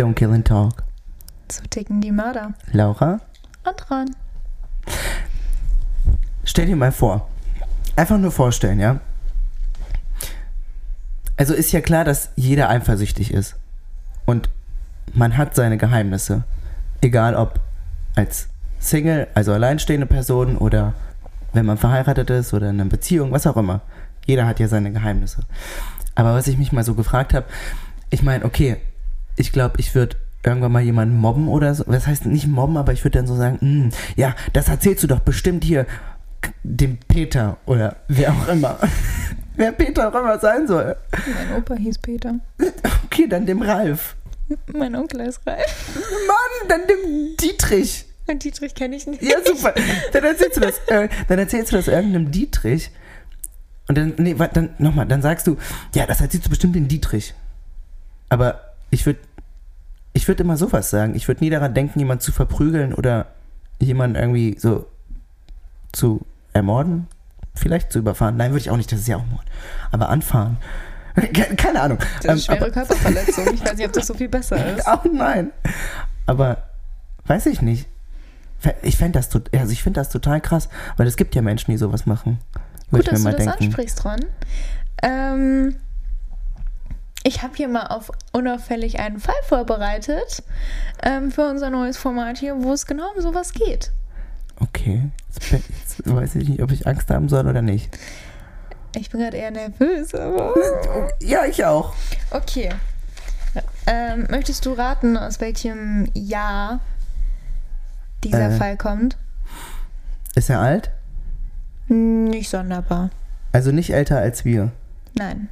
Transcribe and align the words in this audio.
Don't 0.00 0.14
Kill 0.14 0.32
and 0.32 0.46
Talk. 0.46 0.82
So 1.52 1.62
ticken 1.68 2.00
die 2.00 2.10
Mörder. 2.10 2.54
Laura, 2.72 3.20
Und 3.68 3.90
Ron. 3.90 4.16
stell 6.44 6.64
dir 6.66 6.76
mal 6.76 6.90
vor. 6.90 7.28
Einfach 7.96 8.16
nur 8.16 8.30
vorstellen, 8.32 8.80
ja? 8.80 9.00
Also 11.36 11.52
ist 11.52 11.72
ja 11.72 11.82
klar, 11.82 12.04
dass 12.04 12.30
jeder 12.36 12.70
eifersüchtig 12.70 13.30
ist. 13.34 13.56
Und 14.24 14.48
man 15.12 15.36
hat 15.36 15.54
seine 15.54 15.76
Geheimnisse. 15.76 16.44
Egal 17.02 17.34
ob 17.34 17.60
als 18.14 18.48
Single, 18.78 19.26
also 19.34 19.52
alleinstehende 19.52 20.06
Person 20.06 20.56
oder 20.56 20.94
wenn 21.52 21.66
man 21.66 21.76
verheiratet 21.76 22.30
ist 22.30 22.54
oder 22.54 22.70
in 22.70 22.80
einer 22.80 22.88
Beziehung, 22.88 23.32
was 23.32 23.46
auch 23.46 23.56
immer. 23.58 23.82
Jeder 24.24 24.46
hat 24.46 24.60
ja 24.60 24.68
seine 24.68 24.92
Geheimnisse. 24.92 25.42
Aber 26.14 26.32
was 26.34 26.46
ich 26.46 26.56
mich 26.56 26.72
mal 26.72 26.84
so 26.84 26.94
gefragt 26.94 27.34
habe, 27.34 27.44
ich 28.08 28.22
meine, 28.22 28.46
okay, 28.46 28.78
ich 29.40 29.52
glaube, 29.52 29.74
ich 29.78 29.94
würde 29.94 30.16
irgendwann 30.44 30.72
mal 30.72 30.82
jemanden 30.82 31.16
mobben 31.16 31.48
oder 31.48 31.74
so. 31.74 31.84
Das 31.84 32.06
heißt 32.06 32.26
nicht 32.26 32.46
mobben, 32.46 32.76
aber 32.76 32.92
ich 32.92 33.04
würde 33.04 33.18
dann 33.18 33.26
so 33.26 33.36
sagen, 33.36 33.58
"Hm, 33.60 33.90
ja, 34.16 34.34
das 34.52 34.68
erzählst 34.68 35.02
du 35.02 35.06
doch 35.06 35.20
bestimmt 35.20 35.64
hier 35.64 35.86
dem 36.62 36.98
Peter 37.08 37.58
oder 37.66 37.96
wer 38.08 38.32
auch 38.32 38.48
immer. 38.48 38.78
wer 39.56 39.72
Peter 39.72 40.08
auch 40.08 40.18
immer 40.18 40.38
sein 40.38 40.66
soll. 40.66 40.96
Mein 41.12 41.58
Opa 41.58 41.74
hieß 41.74 41.98
Peter. 41.98 42.34
Okay, 43.04 43.26
dann 43.28 43.46
dem 43.46 43.62
Ralf. 43.62 44.16
Mein 44.72 44.94
Onkel 44.94 45.20
ist 45.20 45.40
Ralf. 45.46 45.94
Mann, 46.26 46.68
dann 46.68 46.80
dem 46.86 47.36
Dietrich. 47.36 48.06
Und 48.26 48.42
Dietrich 48.44 48.74
kenne 48.74 48.96
ich 48.96 49.06
nicht. 49.06 49.22
Ja, 49.22 49.36
super. 49.44 49.74
Dann 50.12 50.24
erzählst 50.24 50.56
du 50.56 50.60
das, 50.60 50.78
äh, 50.86 51.08
dann 51.28 51.38
erzählst 51.38 51.72
du 51.72 51.76
das 51.76 51.88
irgendeinem 51.88 52.30
Dietrich. 52.30 52.90
Und 53.88 53.98
dann, 53.98 54.14
nee, 54.18 54.38
warte, 54.38 54.54
dann 54.54 54.70
nochmal, 54.78 55.06
dann 55.06 55.20
sagst 55.20 55.46
du, 55.46 55.56
ja, 55.94 56.06
das 56.06 56.20
erzählst 56.20 56.46
du 56.46 56.50
bestimmt 56.50 56.76
den 56.76 56.86
Dietrich. 56.88 57.34
Aber 58.28 58.60
ich 58.90 59.04
würde, 59.06 59.20
ich 60.12 60.26
würde 60.28 60.42
immer 60.42 60.56
sowas 60.56 60.90
sagen. 60.90 61.14
Ich 61.14 61.28
würde 61.28 61.42
nie 61.44 61.50
daran 61.50 61.74
denken, 61.74 61.98
jemanden 61.98 62.22
zu 62.22 62.32
verprügeln 62.32 62.92
oder 62.94 63.26
jemanden 63.78 64.16
irgendwie 64.16 64.56
so 64.58 64.86
zu 65.92 66.20
ermorden. 66.52 67.06
Vielleicht 67.54 67.92
zu 67.92 67.98
überfahren. 67.98 68.36
Nein, 68.36 68.50
würde 68.52 68.60
ich 68.60 68.70
auch 68.70 68.76
nicht, 68.76 68.90
das 68.92 69.00
ist 69.00 69.08
ja 69.08 69.16
auch 69.16 69.26
Mord. 69.26 69.44
Aber 69.90 70.08
anfahren. 70.08 70.56
Ke- 71.14 71.54
Keine 71.56 71.80
Ahnung. 71.82 71.98
Das 72.22 72.36
ist 72.38 72.48
Ähm, 72.48 72.56
schwere 72.56 72.70
Körperverletzung. 72.70 73.54
Ich 73.54 73.64
weiß 73.64 73.76
nicht, 73.76 73.86
ob 73.86 73.92
das 73.92 74.06
so 74.06 74.14
viel 74.14 74.28
besser 74.28 74.76
ist. 74.76 74.86
Oh 74.86 75.08
nein. 75.12 75.50
Aber 76.26 76.58
weiß 77.26 77.46
ich 77.46 77.60
nicht. 77.62 77.88
Ich 78.82 78.96
fände 78.98 79.18
das, 79.18 79.28
also 79.58 79.72
ich 79.72 79.82
find 79.82 79.96
das 79.96 80.10
total 80.10 80.40
krass, 80.40 80.68
weil 80.96 81.06
es 81.06 81.16
gibt 81.16 81.34
ja 81.34 81.42
Menschen, 81.42 81.70
die 81.70 81.78
sowas 81.78 82.04
machen. 82.06 82.38
Gut, 82.90 83.00
ich 83.00 83.06
dass 83.08 83.18
mir 83.18 83.18
du 83.18 83.24
mal 83.24 83.30
das 83.44 83.46
denken. 83.56 83.64
ansprichst, 83.64 84.04
Ron. 84.04 84.20
Ähm, 85.02 85.76
ich 87.22 87.42
habe 87.42 87.54
hier 87.56 87.68
mal 87.68 87.86
auf 87.88 88.10
unauffällig 88.32 88.98
einen 88.98 89.20
Fall 89.20 89.34
vorbereitet 89.46 90.42
ähm, 91.02 91.30
für 91.30 91.48
unser 91.48 91.70
neues 91.70 91.96
Format 91.96 92.38
hier, 92.38 92.62
wo 92.62 92.72
es 92.72 92.86
genau 92.86 93.10
um 93.14 93.20
sowas 93.20 93.52
geht. 93.52 93.90
Okay. 94.60 95.10
Jetzt, 95.50 96.06
weiß 96.06 96.34
ich 96.36 96.48
nicht, 96.48 96.62
ob 96.62 96.70
ich 96.72 96.86
Angst 96.86 97.10
haben 97.10 97.28
soll 97.28 97.46
oder 97.46 97.62
nicht. 97.62 97.96
Ich 98.96 99.10
bin 99.10 99.20
gerade 99.20 99.36
eher 99.36 99.50
nervös, 99.50 100.14
aber. 100.14 100.54
Ja, 101.22 101.44
ich 101.44 101.64
auch. 101.64 101.94
Okay. 102.30 102.70
Ähm, 103.86 104.26
möchtest 104.30 104.64
du 104.66 104.72
raten, 104.72 105.16
aus 105.16 105.40
welchem 105.40 106.08
Jahr 106.14 106.80
dieser 108.24 108.50
Äh. 108.50 108.56
Fall 108.56 108.76
kommt? 108.76 109.16
Ist 110.34 110.50
er 110.50 110.60
alt? 110.60 110.90
Nicht 111.88 112.50
sonderbar. 112.50 113.10
Also 113.52 113.72
nicht 113.72 113.90
älter 113.92 114.18
als 114.18 114.44
wir. 114.44 114.70
Nein. 115.14 115.48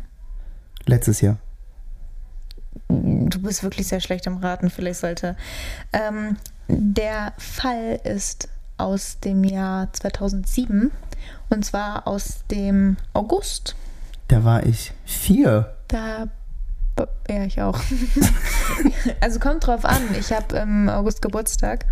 Letztes 0.87 1.21
Jahr. 1.21 1.37
Du 2.89 3.43
bist 3.43 3.63
wirklich 3.63 3.87
sehr 3.87 4.01
schlecht 4.01 4.27
im 4.27 4.39
Raten. 4.39 4.71
Vielleicht 4.71 5.01
sollte. 5.01 5.37
Ähm, 5.93 6.37
der 6.69 7.33
Fall 7.39 8.01
ist 8.05 8.49
aus 8.77 9.19
dem 9.21 9.45
Jahr 9.45 9.93
2007 9.93 10.91
und 11.51 11.65
zwar 11.65 12.07
aus 12.07 12.45
dem 12.51 12.97
August. 13.12 13.75
Da 14.28 14.45
war 14.45 14.65
ich 14.65 14.93
vier. 15.05 15.75
Da. 15.89 16.28
Ja, 17.28 17.45
ich 17.45 17.62
auch. 17.62 17.78
also 19.21 19.39
kommt 19.39 19.67
drauf 19.67 19.84
an. 19.84 20.03
Ich 20.19 20.33
habe 20.33 20.57
im 20.57 20.89
August 20.89 21.23
Geburtstag. 21.23 21.84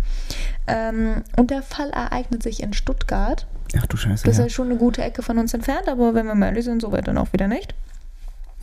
Ähm, 0.67 1.23
und 1.37 1.49
der 1.49 1.63
Fall 1.63 1.89
ereignet 1.91 2.43
sich 2.43 2.61
in 2.61 2.73
Stuttgart. 2.73 3.47
Ach 3.77 3.85
du 3.85 3.95
Scheiße. 3.97 4.25
Das 4.25 4.33
ist 4.33 4.37
Ja. 4.39 4.43
ja 4.45 4.49
schon 4.49 4.67
eine 4.69 4.77
gute 4.77 5.01
Ecke 5.01 5.23
von 5.23 5.37
uns 5.37 5.53
entfernt, 5.53 5.87
aber 5.87 6.13
wenn 6.13 6.25
wir 6.25 6.35
mal 6.35 6.47
ehrlich 6.47 6.65
sind, 6.65 6.81
so 6.81 6.91
weit 6.91 7.07
dann 7.07 7.17
auch 7.17 7.31
wieder 7.33 7.47
nicht. 7.47 7.73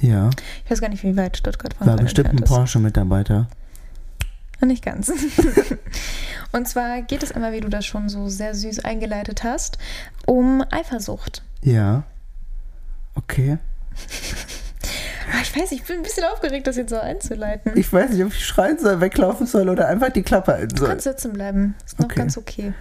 Ja. 0.05 0.31
Ich 0.65 0.71
weiß 0.71 0.81
gar 0.81 0.89
nicht, 0.89 1.03
wie 1.03 1.17
weit 1.17 1.37
Stuttgart 1.37 1.75
von 1.75 1.87
War 1.87 1.95
Köln 1.97 2.05
bestimmt 2.05 2.29
ein. 2.31 2.37
Porsche-Mitarbeiter. 2.45 3.49
Nicht 4.61 4.85
ganz. 4.85 5.13
Und 6.53 6.67
zwar 6.69 7.03
geht 7.03 7.23
es 7.23 7.31
immer, 7.33 7.53
wie 7.53 7.61
du 7.61 7.69
das 7.69 7.85
schon 7.85 8.09
so 8.09 8.29
sehr 8.29 8.55
süß 8.55 8.81
eingeleitet 8.85 9.45
hast, 9.45 9.77
um 10.27 10.65
Eifersucht. 10.71 11.43
Ja. 11.63 12.05
Okay. 13.15 13.59
Ah, 15.33 15.41
Ich 15.43 15.55
weiß, 15.55 15.73
ich 15.73 15.83
bin 15.85 15.97
ein 15.97 16.03
bisschen 16.03 16.25
aufgeregt, 16.25 16.67
das 16.67 16.77
jetzt 16.77 16.91
so 16.91 16.99
einzuleiten. 16.99 17.73
Ich 17.77 17.93
weiß 17.93 18.11
nicht, 18.13 18.25
ob 18.25 18.33
ich 18.33 18.45
schreien 18.45 18.79
soll, 18.79 19.01
weglaufen 19.01 19.47
soll 19.47 19.69
oder 19.69 19.89
einfach 19.89 20.11
die 20.11 20.23
Klappe 20.23 20.53
halten 20.53 20.69
Du 20.75 20.81
soll. 20.81 20.89
kannst 20.89 21.05
sitzen 21.05 21.33
bleiben. 21.35 21.75
Ist 21.85 21.99
noch 21.99 22.07
Okay. 22.07 22.15
ganz 22.21 22.37
okay. 22.39 22.73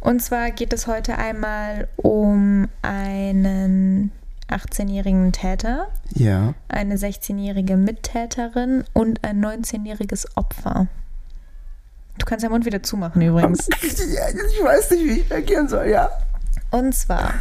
Und 0.00 0.22
zwar 0.22 0.50
geht 0.52 0.72
es 0.72 0.86
heute 0.86 1.16
einmal 1.18 1.88
um 1.96 2.68
einen 2.82 4.12
18-jährigen 4.48 5.32
Täter, 5.32 5.88
Ja. 6.14 6.54
eine 6.68 6.96
16-jährige 6.96 7.76
Mittäterin 7.76 8.84
und 8.92 9.24
ein 9.24 9.44
19-jähriges 9.44 10.26
Opfer. 10.36 10.86
Du 12.18 12.24
kannst 12.26 12.44
deinen 12.44 12.52
Mund 12.52 12.64
wieder 12.64 12.82
zumachen 12.82 13.20
übrigens. 13.22 13.68
Ich 13.82 14.64
weiß 14.64 14.90
nicht, 14.92 15.04
wie 15.04 15.20
ich 15.20 15.30
reagieren 15.30 15.68
soll, 15.68 15.88
ja. 15.88 16.08
Und 16.70 16.94
zwar. 16.94 17.34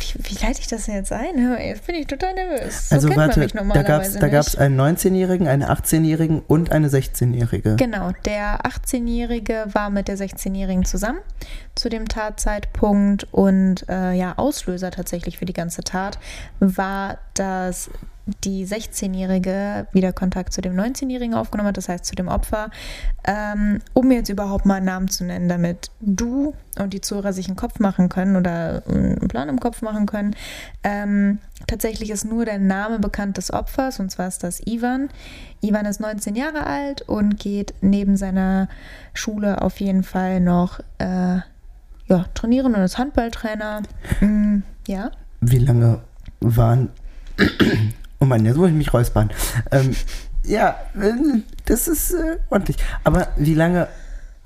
Wie, 0.00 0.24
wie 0.24 0.44
leite 0.44 0.60
ich 0.60 0.66
das 0.66 0.86
denn 0.86 0.94
jetzt 0.94 1.12
ein? 1.12 1.56
Jetzt 1.58 1.86
bin 1.86 1.94
ich 1.94 2.06
total 2.06 2.34
nervös. 2.34 2.88
So 2.88 2.94
Also 2.96 3.08
kennt 3.08 3.54
man 3.54 3.68
warte, 3.68 4.18
da 4.18 4.28
gab 4.28 4.46
es 4.46 4.56
einen 4.56 4.80
19-Jährigen, 4.80 5.46
einen 5.46 5.62
18-Jährigen 5.62 6.40
und 6.46 6.72
eine 6.72 6.88
16-Jährige. 6.88 7.76
Genau, 7.76 8.12
der 8.24 8.62
18-Jährige 8.62 9.66
war 9.72 9.90
mit 9.90 10.08
der 10.08 10.18
16-Jährigen 10.18 10.84
zusammen 10.84 11.20
zu 11.74 11.88
dem 11.88 12.08
Tatzeitpunkt 12.08 13.26
und 13.32 13.88
äh, 13.88 14.12
ja, 14.14 14.36
Auslöser 14.36 14.90
tatsächlich 14.90 15.38
für 15.38 15.44
die 15.44 15.52
ganze 15.52 15.82
Tat 15.82 16.18
war, 16.58 17.18
dass 17.34 17.90
die 18.44 18.66
16-Jährige 18.66 19.86
wieder 19.92 20.12
Kontakt 20.12 20.52
zu 20.52 20.60
dem 20.60 20.74
19-Jährigen 20.74 21.34
aufgenommen 21.34 21.68
hat, 21.68 21.76
das 21.76 21.88
heißt 21.88 22.04
zu 22.04 22.14
dem 22.14 22.28
Opfer, 22.28 22.70
ähm, 23.24 23.80
um 23.94 24.10
jetzt 24.10 24.28
überhaupt 24.28 24.66
mal 24.66 24.76
einen 24.76 24.86
Namen 24.86 25.08
zu 25.08 25.24
nennen, 25.24 25.48
damit 25.48 25.90
du 26.00 26.54
und 26.78 26.92
die 26.92 27.00
Zuhörer 27.00 27.32
sich 27.32 27.48
einen 27.48 27.56
Kopf 27.56 27.80
machen 27.80 28.08
können 28.08 28.36
oder 28.36 28.82
einen 28.88 29.28
Plan 29.28 29.48
im 29.48 29.60
Kopf 29.60 29.82
machen 29.82 30.06
können. 30.06 30.36
Ähm, 30.84 31.38
tatsächlich 31.66 32.10
ist 32.10 32.24
nur 32.24 32.44
der 32.44 32.58
Name 32.58 32.98
bekannt 32.98 33.36
des 33.36 33.52
Opfers 33.52 33.98
und 33.98 34.10
zwar 34.10 34.28
ist 34.28 34.44
das 34.44 34.60
Ivan. 34.66 35.08
Ivan 35.60 35.86
ist 35.86 36.00
19 36.00 36.36
Jahre 36.36 36.66
alt 36.66 37.02
und 37.02 37.38
geht 37.38 37.74
neben 37.80 38.16
seiner 38.16 38.68
Schule 39.14 39.62
auf 39.62 39.80
jeden 39.80 40.04
Fall 40.04 40.40
noch 40.40 40.80
äh, 40.98 41.38
ja, 42.08 42.24
trainieren 42.34 42.74
und 42.74 42.82
ist 42.82 42.98
Handballtrainer. 42.98 43.82
Mm, 44.20 44.58
ja. 44.86 45.10
Wie 45.40 45.58
lange 45.58 46.00
waren. 46.40 46.90
Oh 48.20 48.24
Mann, 48.24 48.44
jetzt 48.44 48.56
muss 48.56 48.68
ich 48.68 48.74
mich 48.74 48.92
räuspern. 48.92 49.30
Ähm, 49.70 49.94
ja, 50.44 50.76
das 51.66 51.88
ist 51.88 52.12
äh, 52.12 52.38
ordentlich. 52.50 52.76
Aber 53.04 53.28
wie 53.36 53.54
lange 53.54 53.88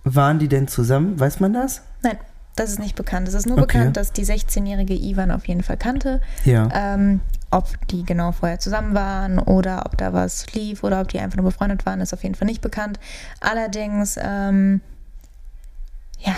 waren 0.04 0.38
die 0.38 0.48
denn 0.48 0.68
zusammen? 0.68 1.18
Weiß 1.18 1.40
man 1.40 1.52
das? 1.54 1.82
Nein, 2.02 2.18
das 2.56 2.70
ist 2.70 2.78
nicht 2.80 2.96
bekannt. 2.96 3.28
Es 3.28 3.34
ist 3.34 3.46
nur 3.46 3.56
Okay. 3.58 3.78
bekannt, 3.78 3.96
dass 3.96 4.12
die 4.12 4.26
16-jährige 4.26 4.94
Ivan 4.94 5.30
auf 5.30 5.46
jeden 5.48 5.62
Fall 5.62 5.76
kannte. 5.78 6.20
Ja. 6.44 6.68
Ähm, 6.74 7.20
ob 7.50 7.66
die 7.88 8.04
genau 8.04 8.32
vorher 8.32 8.58
zusammen 8.58 8.94
waren 8.94 9.38
oder 9.38 9.84
ob 9.86 9.96
da 9.96 10.12
was 10.12 10.52
lief 10.54 10.82
oder 10.84 11.00
ob 11.00 11.08
die 11.08 11.20
einfach 11.20 11.36
nur 11.36 11.46
befreundet 11.46 11.86
waren, 11.86 12.00
ist 12.00 12.12
auf 12.12 12.22
jeden 12.22 12.34
Fall 12.34 12.46
nicht 12.46 12.62
bekannt. 12.62 12.98
Allerdings, 13.40 14.18
ähm, 14.22 14.80
ja, 16.18 16.34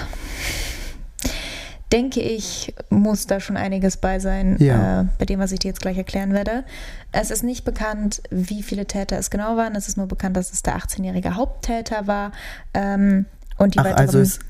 denke 1.95 2.21
ich, 2.21 2.75
muss 2.91 3.29
da 3.29 3.39
schon 3.39 3.57
einiges 3.57 3.97
bei 3.97 4.19
sein, 4.19 4.57
Ja. 4.59 5.03
äh, 5.03 5.05
bei 5.17 5.27
dem, 5.27 5.39
was 5.39 5.53
ich 5.53 5.61
dir 5.61 5.69
jetzt 5.69 5.81
gleich 5.81 5.97
erklären 5.97 6.33
werde. 6.33 6.65
Es 7.13 7.31
ist 7.31 7.45
nicht 7.45 7.65
bekannt, 7.65 8.21
wie 8.31 8.65
viele 8.65 8.85
Täter 8.87 9.17
es 9.17 9.31
genau 9.31 9.57
waren. 9.57 9.77
Es 9.77 9.87
ist 9.87 9.97
nur 9.97 10.09
bekannt, 10.09 10.37
dass 10.37 10.53
es 10.53 10.63
der 10.63 10.77
18-jährige 10.77 11.37
Haupttäter 11.37 12.09
war. 12.09 12.33
Ähm, 12.75 13.27
und 13.59 13.75
die 13.75 13.79
Ach, 13.79 13.85
weiteren, 13.85 14.01
also 14.01 14.19
es, 14.19 14.41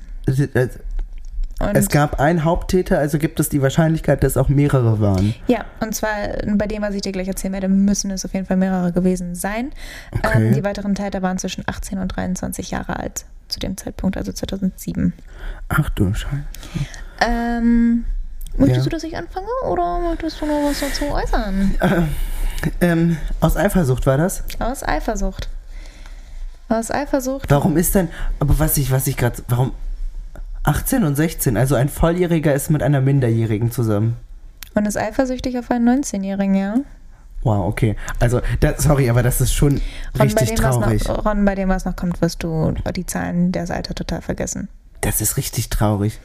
und, 1.61 1.77
es 1.77 1.89
gab 1.89 2.21
einen 2.21 2.45
Haupttäter, 2.45 2.99
also 2.99 3.19
gibt 3.19 3.39
es 3.41 3.49
die 3.49 3.63
Wahrscheinlichkeit, 3.63 4.23
dass 4.25 4.37
auch 4.37 4.49
mehrere 4.49 5.01
waren. 5.01 5.35
Ja, 5.47 5.65
und 5.81 5.95
zwar 5.95 6.11
bei 6.57 6.67
dem, 6.67 6.83
was 6.83 6.95
ich 6.95 7.03
dir 7.03 7.13
gleich 7.13 7.29
erzählen 7.29 7.53
werde, 7.53 7.69
müssen 7.69 8.11
es 8.11 8.25
auf 8.25 8.35
jeden 8.35 8.45
Fall 8.47 8.57
mehrere 8.57 8.93
gewesen 8.93 9.35
sein. 9.35 9.71
Okay. 10.13 10.49
Ähm, 10.49 10.53
die 10.55 10.65
weiteren 10.65 10.95
Täter 10.95 11.23
waren 11.23 11.39
zwischen 11.39 11.63
18 11.67 11.99
und 11.99 12.09
23 12.09 12.71
Jahre 12.73 12.99
alt 12.99 13.25
zu 13.49 13.61
dem 13.61 13.77
Zeitpunkt, 13.77 14.17
also 14.17 14.33
2007. 14.33 15.13
Ach 15.69 15.89
du 15.91 16.13
Scheiße. 16.13 16.37
Ähm, 17.21 18.05
möchtest 18.57 18.79
Ja. 18.79 18.85
du, 18.85 18.91
dass 18.91 19.05
ich 19.05 19.17
anfange 19.17 19.47
oder 19.69 20.01
möchtest 20.01 20.41
du 20.41 20.47
noch 20.47 20.65
was 20.69 20.81
dazu 20.81 21.05
äußern? 21.07 21.75
Ähm, 22.81 23.17
aus 23.41 23.57
Eifersucht 23.57 24.07
war 24.07 24.17
das? 24.17 24.43
Aus 24.59 24.83
Eifersucht. 24.83 25.49
Aus 26.69 26.91
Eifersucht. 26.91 27.51
Warum 27.51 27.77
ist 27.77 27.95
denn, 27.95 28.09
aber 28.41 28.59
was 28.59 28.77
ich, 28.79 28.91
was 28.91 29.07
ich 29.07 29.17
gerade, 29.17 29.43
warum 29.49 29.73
18 30.65 31.05
und 31.05 31.15
16, 31.15 31.57
also 31.57 31.75
ein 31.75 31.89
Volljähriger 31.89 32.55
ist 32.55 32.71
mit 32.71 32.83
einer 32.83 33.01
Minderjährigen 33.01 33.71
zusammen. 33.71 34.17
Und 34.75 34.87
ist 34.87 34.97
eifersüchtig 34.97 35.59
auf 35.59 35.71
einen 35.71 36.03
19-Jährigen, 36.03 36.55
ja? 36.55 36.77
Wow, 37.43 37.69
okay. 37.69 37.97
Also, 38.19 38.41
das, 38.61 38.83
sorry, 38.83 39.11
aber 39.11 39.23
das 39.23 39.41
ist 39.43 39.53
schon 39.53 39.81
Ron, 40.19 40.23
richtig 40.23 40.49
dem, 40.49 40.57
traurig. 40.57 41.07
noch, 41.07 41.27
Ron, 41.27 41.45
bei 41.45 41.55
dem, 41.55 41.69
was 41.69 41.85
noch 41.85 41.95
kommt, 41.95 42.21
wirst 42.23 42.43
du 42.43 42.75
die 42.97 43.05
Zahlen 43.05 43.53
der 43.53 43.67
Seite 43.67 43.95
total 43.95 44.23
vergessen. 44.23 44.69
Das 45.03 45.21
ist 45.21 45.37
richtig 45.37 45.69
traurig. 45.69 46.19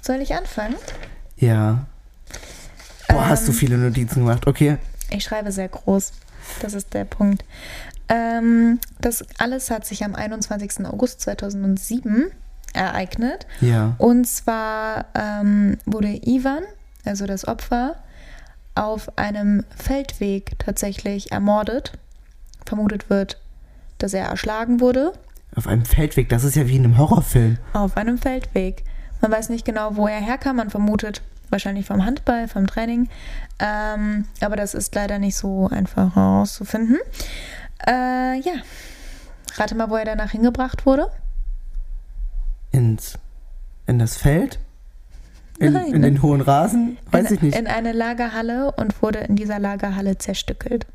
Soll 0.00 0.16
ich 0.16 0.34
anfangen? 0.34 0.76
Ja. 1.36 1.84
Boah, 3.08 3.28
hast 3.28 3.46
du 3.46 3.52
Ähm, 3.52 3.58
viele 3.58 3.76
Notizen 3.76 4.20
gemacht. 4.20 4.46
Okay. 4.46 4.78
Ich 5.10 5.24
schreibe 5.24 5.52
sehr 5.52 5.68
groß. 5.68 6.12
Das 6.62 6.72
ist 6.72 6.94
der 6.94 7.04
Punkt. 7.04 7.44
Ähm, 8.08 8.80
das 9.00 9.24
alles 9.38 9.70
hat 9.70 9.86
sich 9.86 10.04
am 10.04 10.14
21. 10.14 10.86
August 10.86 11.20
2007 11.20 12.30
ereignet. 12.74 13.46
Ja. 13.60 13.94
Und 13.98 14.26
zwar 14.26 15.06
ähm, 15.14 15.78
wurde 15.86 16.20
Ivan, 16.26 16.62
also 17.04 17.26
das 17.26 17.46
Opfer, 17.46 17.96
auf 18.74 19.18
einem 19.18 19.64
Feldweg 19.76 20.58
tatsächlich 20.58 21.32
ermordet. 21.32 21.92
Vermutet 22.66 23.10
wird, 23.10 23.40
dass 23.98 24.14
er 24.14 24.26
erschlagen 24.26 24.80
wurde. 24.80 25.12
Auf 25.56 25.66
einem 25.66 25.84
Feldweg, 25.84 26.28
das 26.28 26.44
ist 26.44 26.54
ja 26.54 26.68
wie 26.68 26.76
in 26.76 26.84
einem 26.84 26.98
Horrorfilm. 26.98 27.58
Auf 27.72 27.96
einem 27.96 28.18
Feldweg. 28.18 28.84
Man 29.20 29.32
weiß 29.32 29.48
nicht 29.48 29.64
genau, 29.64 29.96
wo 29.96 30.06
er 30.06 30.20
herkam. 30.20 30.56
Man 30.56 30.70
vermutet 30.70 31.22
wahrscheinlich 31.50 31.86
vom 31.86 32.04
Handball, 32.06 32.48
vom 32.48 32.66
Training. 32.66 33.08
Ähm, 33.58 34.26
aber 34.40 34.56
das 34.56 34.74
ist 34.74 34.94
leider 34.94 35.18
nicht 35.18 35.36
so 35.36 35.68
einfach 35.68 36.14
herauszufinden. 36.14 36.98
Äh, 37.86 38.40
ja. 38.40 38.52
Rate 39.56 39.74
mal, 39.74 39.90
wo 39.90 39.96
er 39.96 40.04
danach 40.04 40.30
hingebracht 40.30 40.86
wurde. 40.86 41.10
Ins, 42.72 43.18
in 43.86 43.98
das 43.98 44.16
Feld? 44.16 44.58
In, 45.58 45.74
Nein. 45.74 45.92
in 45.92 46.02
den 46.02 46.22
hohen 46.22 46.40
Rasen? 46.40 46.96
Weiß 47.10 47.30
in, 47.30 47.36
ich 47.36 47.42
nicht. 47.42 47.58
In 47.58 47.66
eine 47.66 47.92
Lagerhalle 47.92 48.72
und 48.72 49.02
wurde 49.02 49.18
in 49.20 49.36
dieser 49.36 49.58
Lagerhalle 49.58 50.16
zerstückelt. 50.18 50.86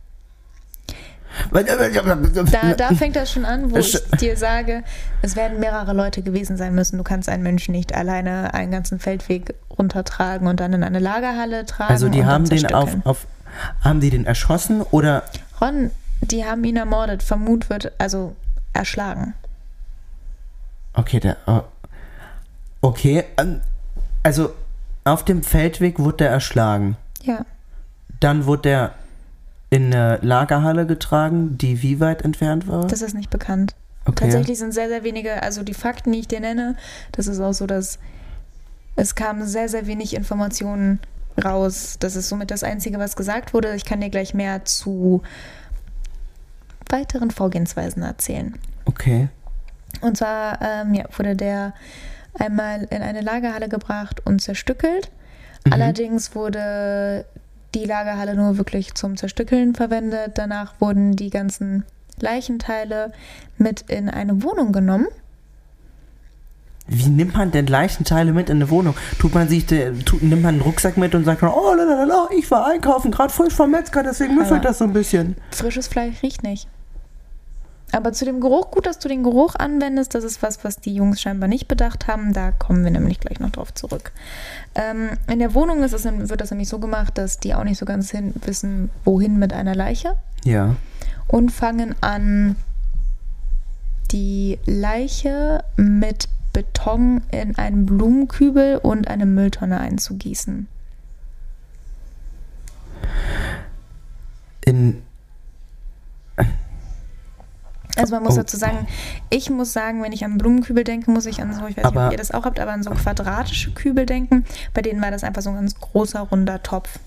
Da, 1.51 2.73
da 2.73 2.95
fängt 2.95 3.15
das 3.15 3.31
schon 3.31 3.45
an, 3.45 3.71
wo 3.71 3.77
ich 3.77 3.97
dir 4.19 4.37
sage, 4.37 4.83
es 5.21 5.35
werden 5.35 5.59
mehrere 5.59 5.93
Leute 5.93 6.21
gewesen 6.21 6.55
sein 6.55 6.73
müssen. 6.73 6.97
Du 6.97 7.03
kannst 7.03 7.27
einen 7.27 7.43
Menschen 7.43 7.73
nicht 7.73 7.93
alleine 7.93 8.53
einen 8.53 8.71
ganzen 8.71 8.99
Feldweg 8.99 9.53
runtertragen 9.77 10.47
und 10.47 10.59
dann 10.61 10.73
in 10.73 10.83
eine 10.83 10.99
Lagerhalle 10.99 11.65
tragen. 11.65 11.91
also 11.91 12.07
die 12.07 12.25
haben 12.25 12.47
den 12.47 12.65
auf, 12.73 12.95
auf 13.03 13.27
haben 13.81 13.99
die 13.99 14.09
den 14.09 14.25
erschossen 14.25 14.81
oder 14.81 15.23
Ron, 15.61 15.91
die 16.21 16.45
haben 16.45 16.63
ihn 16.63 16.77
ermordet. 16.77 17.23
Vermut 17.23 17.69
wird, 17.69 17.91
also 17.97 18.35
erschlagen. 18.73 19.33
Okay, 20.95 21.19
der 21.19 21.37
oh, 21.45 21.61
okay, 22.81 23.23
ähm, 23.37 23.61
also 24.23 24.51
auf 25.03 25.23
dem 25.23 25.43
Feldweg 25.43 25.99
wurde 25.99 26.17
der 26.17 26.29
erschlagen. 26.29 26.97
Ja. 27.23 27.45
Dann 28.19 28.45
wurde 28.45 28.61
der 28.63 28.91
in 29.69 29.93
eine 29.93 30.19
Lagerhalle 30.21 30.85
getragen, 30.85 31.57
die 31.57 31.81
wie 31.81 31.99
weit 31.99 32.23
entfernt 32.23 32.67
war? 32.67 32.87
Das 32.87 33.01
ist 33.01 33.13
nicht 33.13 33.29
bekannt. 33.29 33.75
okay. 34.05 34.25
Tatsächlich 34.25 34.57
sind 34.57 34.73
sehr, 34.73 34.87
sehr 34.87 35.03
wenige, 35.03 35.43
also 35.43 35.63
die 35.63 35.73
Fakten, 35.73 36.11
die 36.11 36.19
ich 36.19 36.27
dir 36.27 36.39
nenne, 36.39 36.75
das 37.11 37.27
ist 37.27 37.39
auch 37.39 37.53
so, 37.53 37.67
dass 37.67 37.99
es 38.95 39.15
kamen 39.15 39.45
sehr, 39.45 39.67
sehr 39.67 39.87
wenig 39.87 40.15
Informationen 40.15 40.99
raus. 41.43 41.97
Das 41.99 42.15
ist 42.15 42.29
somit 42.29 42.51
das 42.51 42.63
Einzige, 42.63 42.97
was 42.99 43.15
gesagt 43.15 43.53
wurde. 43.53 43.75
Ich 43.75 43.85
kann 43.85 43.99
dir 43.99 44.09
gleich 44.09 44.33
mehr 44.33 44.63
zu 44.63 45.21
weiteren 46.89 47.31
Vorgehensweisen 47.31 48.03
erzählen. 48.03 48.57
Okay. 48.85 49.27
Und 50.01 50.17
zwar 50.17 50.61
ähm, 50.61 50.93
ja, 50.93 51.05
wurde 51.15 51.35
der 51.35 51.73
einmal 52.37 52.83
in 52.89 53.01
eine 53.01 53.21
Lagerhalle 53.21 53.69
gebracht 53.69 54.21
und 54.25 54.41
zerstückelt. 54.41 55.11
Mhm. 55.65 55.73
Allerdings 55.73 56.35
wurde 56.35 57.25
die 57.73 57.85
Lagerhalle 57.85 58.35
nur 58.35 58.57
wirklich 58.57 58.93
zum 58.95 59.17
Zerstückeln 59.17 59.75
verwendet. 59.75 60.33
Danach 60.35 60.75
wurden 60.79 61.15
die 61.15 61.29
ganzen 61.29 61.83
Leichenteile 62.19 63.11
mit 63.57 63.81
in 63.89 64.09
eine 64.09 64.43
Wohnung 64.43 64.71
genommen. 64.71 65.07
Wie 66.87 67.09
nimmt 67.09 67.35
man 67.35 67.49
denn 67.49 67.65
Leichenteile 67.65 68.31
mit 68.31 68.49
in 68.49 68.57
eine 68.57 68.69
Wohnung? 68.69 68.95
Tut 69.17 69.33
man 69.33 69.49
sich, 69.49 69.65
tut, 69.65 70.21
nimmt 70.21 70.43
man 70.43 70.55
einen 70.55 70.61
Rucksack 70.61 70.97
mit 70.97 71.15
und 71.15 71.25
sagt, 71.25 71.41
oh, 71.41 71.73
lalala, 71.73 72.29
ich 72.37 72.49
war 72.51 72.67
einkaufen, 72.67 73.09
gerade 73.09 73.33
frisch 73.33 73.53
vom 73.53 73.71
Metzger, 73.71 74.03
deswegen 74.03 74.35
müffelt 74.35 74.63
das 74.63 74.77
so 74.77 74.83
ein 74.83 74.93
bisschen. 74.93 75.35
Frisches 75.49 75.87
Fleisch 75.87 76.21
riecht 76.21 76.43
nicht. 76.43 76.67
Aber 77.91 78.11
zu 78.11 78.25
dem 78.25 78.41
Geruch, 78.41 78.71
gut, 78.71 78.85
dass 78.87 78.99
du 78.99 79.07
den 79.07 79.23
Geruch 79.23 79.55
anwendest, 79.55 80.15
das 80.15 80.23
ist 80.23 80.41
was, 80.43 80.63
was 80.63 80.77
die 80.77 80.93
Jungs 80.95 81.21
scheinbar 81.21 81.47
nicht 81.47 81.67
bedacht 81.67 82.07
haben. 82.07 82.33
Da 82.33 82.51
kommen 82.51 82.83
wir 82.83 82.91
nämlich 82.91 83.19
gleich 83.19 83.39
noch 83.39 83.51
drauf 83.51 83.73
zurück. 83.73 84.11
Ähm, 84.73 85.11
in 85.31 85.39
der 85.39 85.53
Wohnung 85.53 85.81
ist 85.83 85.93
es, 85.93 86.03
wird 86.03 86.41
das 86.41 86.51
nämlich 86.51 86.67
so 86.67 86.79
gemacht, 86.79 87.17
dass 87.17 87.39
die 87.39 87.53
auch 87.55 87.63
nicht 87.63 87.77
so 87.77 87.85
ganz 87.85 88.11
hin, 88.11 88.33
wissen, 88.43 88.89
wohin 89.05 89.37
mit 89.39 89.53
einer 89.53 89.75
Leiche 89.75 90.15
Ja. 90.43 90.75
und 91.27 91.51
fangen 91.51 91.95
an, 92.01 92.55
die 94.11 94.59
Leiche 94.65 95.63
mit 95.77 96.27
Beton 96.53 97.21
in 97.31 97.57
einen 97.57 97.85
Blumenkübel 97.85 98.77
und 98.77 99.07
eine 99.09 99.25
Mülltonne 99.25 99.79
einzugießen. 99.79 100.67
In, 104.65 105.01
Also 107.97 108.13
man 108.15 108.23
muss 108.23 108.33
Oh. 108.33 108.37
dazu 108.37 108.57
sagen, 108.57 108.87
ich 109.29 109.49
muss 109.49 109.73
sagen, 109.73 110.03
wenn 110.03 110.11
ich 110.11 110.25
an 110.25 110.37
Blumenkübel 110.37 110.83
denke, 110.83 111.09
muss 111.11 111.25
ich 111.25 111.41
an 111.41 111.53
so, 111.53 111.59
ich 111.67 111.75
weiß 111.77 111.83
nicht, 111.83 111.85
Aber- 111.85 112.07
ob 112.07 112.11
ihr 112.11 112.17
das 112.17 112.31
auch 112.31 112.45
habt, 112.45 112.59
aber 112.59 112.71
an 112.71 112.83
so 112.83 112.89
quadratische 112.91 113.71
Kübel 113.71 114.05
denken. 114.05 114.45
Bei 114.73 114.81
denen 114.81 115.01
war 115.01 115.11
das 115.11 115.23
einfach 115.23 115.41
so 115.41 115.49
ein 115.49 115.55
ganz 115.55 115.79
großer, 115.79 116.19
runder 116.21 116.61
Topf. 116.63 116.99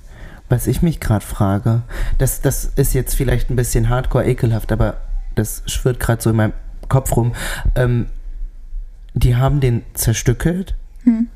was 0.51 0.67
ich 0.67 0.81
mich 0.81 0.99
gerade 0.99 1.25
frage, 1.27 1.83
das, 2.17 2.41
das 2.41 2.65
ist 2.77 2.95
jetzt 2.95 3.15
vielleicht 3.15 3.51
ein 3.51 3.57
bisschen 3.57 3.91
hardcore 3.91 4.25
ekelhaft, 4.27 4.73
aber 4.73 4.97
das 5.35 5.63
schwirrt 5.67 6.01
gerade 6.01 6.23
so 6.23 6.31
in 6.31 6.37
meinem 6.37 6.55
Kopf 6.89 7.15
rum. 7.17 7.35
Ähm, 7.75 8.07
die 9.13 9.37
haben 9.37 9.61
den 9.61 9.83
zerstückelt 9.93 10.75
Hm. 11.05 11.27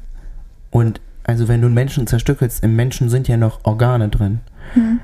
und 0.71 1.03
also 1.25 1.47
wenn 1.47 1.61
du 1.61 1.67
einen 1.67 1.75
Menschen 1.75 2.07
zerstückelst, 2.07 2.65
im 2.65 2.75
Menschen 2.75 3.11
sind 3.11 3.29
ja 3.29 3.37
noch 3.37 3.61
Organe 3.65 4.09
drin. 4.09 4.41
Hm. 4.73 5.01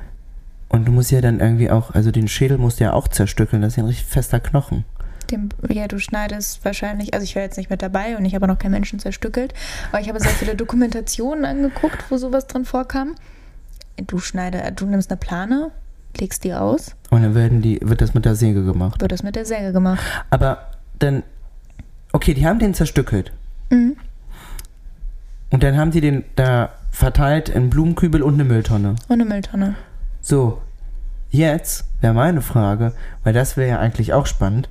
Und 0.68 0.86
du 0.86 0.92
musst 0.92 1.10
ja 1.10 1.20
dann 1.20 1.40
irgendwie 1.40 1.70
auch, 1.70 1.94
also 1.94 2.10
den 2.10 2.28
Schädel 2.28 2.58
musst 2.58 2.80
du 2.80 2.84
ja 2.84 2.92
auch 2.92 3.08
zerstückeln, 3.08 3.62
das 3.62 3.72
ist 3.72 3.76
ja 3.76 3.82
ein 3.84 3.86
richtig 3.86 4.06
fester 4.06 4.38
Knochen. 4.40 4.84
Dem, 5.30 5.48
ja, 5.68 5.88
du 5.88 5.98
schneidest 5.98 6.64
wahrscheinlich, 6.64 7.12
also 7.14 7.24
ich 7.24 7.36
war 7.36 7.42
jetzt 7.42 7.56
nicht 7.58 7.70
mit 7.70 7.82
dabei 7.82 8.16
und 8.16 8.24
ich 8.24 8.34
habe 8.34 8.46
noch 8.46 8.58
keinen 8.58 8.72
Menschen 8.72 8.98
zerstückelt, 8.98 9.52
aber 9.90 10.00
ich 10.00 10.08
habe 10.08 10.20
sehr 10.20 10.30
viele 10.30 10.54
Dokumentationen 10.54 11.44
angeguckt, 11.44 12.10
wo 12.10 12.16
sowas 12.16 12.46
drin 12.46 12.64
vorkam. 12.64 13.14
Du 14.06 14.18
schneide, 14.18 14.72
du 14.74 14.86
nimmst 14.86 15.10
eine 15.10 15.18
Plane, 15.18 15.70
legst 16.18 16.44
die 16.44 16.54
aus, 16.54 16.94
Und 17.10 17.22
dann 17.22 17.34
werden 17.34 17.62
die, 17.62 17.78
wird 17.82 18.00
das 18.00 18.14
mit 18.14 18.24
der 18.24 18.34
Säge 18.34 18.64
gemacht. 18.64 19.00
wird 19.00 19.12
das 19.12 19.22
mit 19.22 19.36
der 19.36 19.44
Säge 19.44 19.72
gemacht. 19.72 20.02
Aber 20.30 20.70
dann, 20.98 21.22
okay, 22.12 22.34
die 22.34 22.46
haben 22.46 22.58
den 22.58 22.74
zerstückelt. 22.74 23.32
Mhm. 23.70 23.96
Und 25.50 25.62
dann 25.62 25.76
haben 25.76 25.90
die 25.90 26.00
den 26.00 26.24
da 26.36 26.70
verteilt 26.90 27.48
in 27.48 27.70
Blumenkübel 27.70 28.22
und 28.22 28.34
eine 28.34 28.44
Mülltonne. 28.44 28.90
Und 29.08 29.12
eine 29.20 29.24
Mülltonne. 29.24 29.76
So, 30.28 30.58
jetzt 31.30 31.86
wäre 32.02 32.12
meine 32.12 32.42
Frage, 32.42 32.92
weil 33.24 33.32
das 33.32 33.56
wäre 33.56 33.70
ja 33.70 33.78
eigentlich 33.78 34.12
auch 34.12 34.26
spannend. 34.26 34.68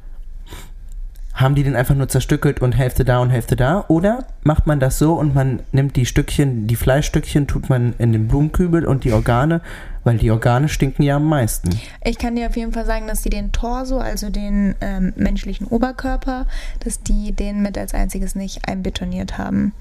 Haben 1.34 1.56
die 1.56 1.64
den 1.64 1.76
einfach 1.76 1.96
nur 1.96 2.08
zerstückelt 2.08 2.62
und 2.62 2.74
Hälfte 2.74 3.04
da 3.04 3.18
und 3.18 3.32
Hälfte 3.32 3.56
da? 3.56 3.84
Oder 3.88 4.28
macht 4.44 4.68
man 4.68 4.80
das 4.80 5.00
so 5.00 5.16
und 5.16 5.34
man 5.34 5.62
nimmt 5.72 5.96
die 5.96 6.06
Stückchen, 6.06 6.68
die 6.68 6.76
Fleischstückchen, 6.76 7.48
tut 7.48 7.72
man 7.72 7.96
in 7.98 8.12
den 8.12 8.28
Blumenkübel 8.28 8.86
und 8.86 9.04
die 9.04 9.14
Organe, 9.14 9.62
weil 10.04 10.20
die 10.20 10.30
Organe 10.30 10.70
stinken 10.70 11.02
ja 11.02 11.16
am 11.16 11.26
meisten. 11.26 11.72
Ich 12.04 12.20
kann 12.20 12.36
dir 12.36 12.50
auf 12.50 12.56
jeden 12.56 12.74
Fall 12.74 12.86
sagen, 12.86 13.08
dass 13.08 13.24
die 13.24 13.32
den 13.32 13.52
Torso, 13.52 13.98
also 13.98 14.30
den 14.30 14.76
ähm, 14.80 15.14
menschlichen 15.16 15.66
Oberkörper, 15.66 16.46
dass 16.82 17.02
die 17.02 17.32
den 17.32 17.64
mit 17.64 17.80
als 17.80 17.96
einziges 17.96 18.36
nicht 18.36 18.70
einbetoniert 18.70 19.40
haben. 19.40 19.74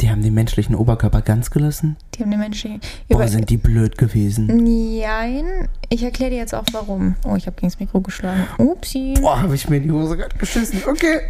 Die 0.00 0.10
haben 0.10 0.22
den 0.22 0.32
menschlichen 0.34 0.74
Oberkörper 0.74 1.20
ganz 1.20 1.50
gelassen? 1.50 1.96
Die 2.14 2.22
haben 2.22 2.30
den 2.30 2.40
menschlichen. 2.40 2.80
Boah, 3.08 3.28
sind 3.28 3.50
die 3.50 3.58
blöd 3.58 3.98
gewesen. 3.98 4.46
Nein, 4.46 5.68
ich 5.90 6.02
erkläre 6.02 6.30
dir 6.30 6.36
jetzt 6.38 6.54
auch 6.54 6.64
warum. 6.72 7.16
Oh, 7.24 7.36
ich 7.36 7.46
habe 7.46 7.56
gegen 7.56 7.68
das 7.70 7.78
Mikro 7.78 8.00
geschlagen. 8.00 8.46
Upsi. 8.58 9.14
Boah, 9.20 9.42
habe 9.42 9.54
ich 9.54 9.68
mir 9.68 9.76
in 9.76 9.82
die 9.84 9.90
Hose 9.92 10.16
gerade 10.16 10.36
geschissen. 10.38 10.82
Okay. 10.86 11.20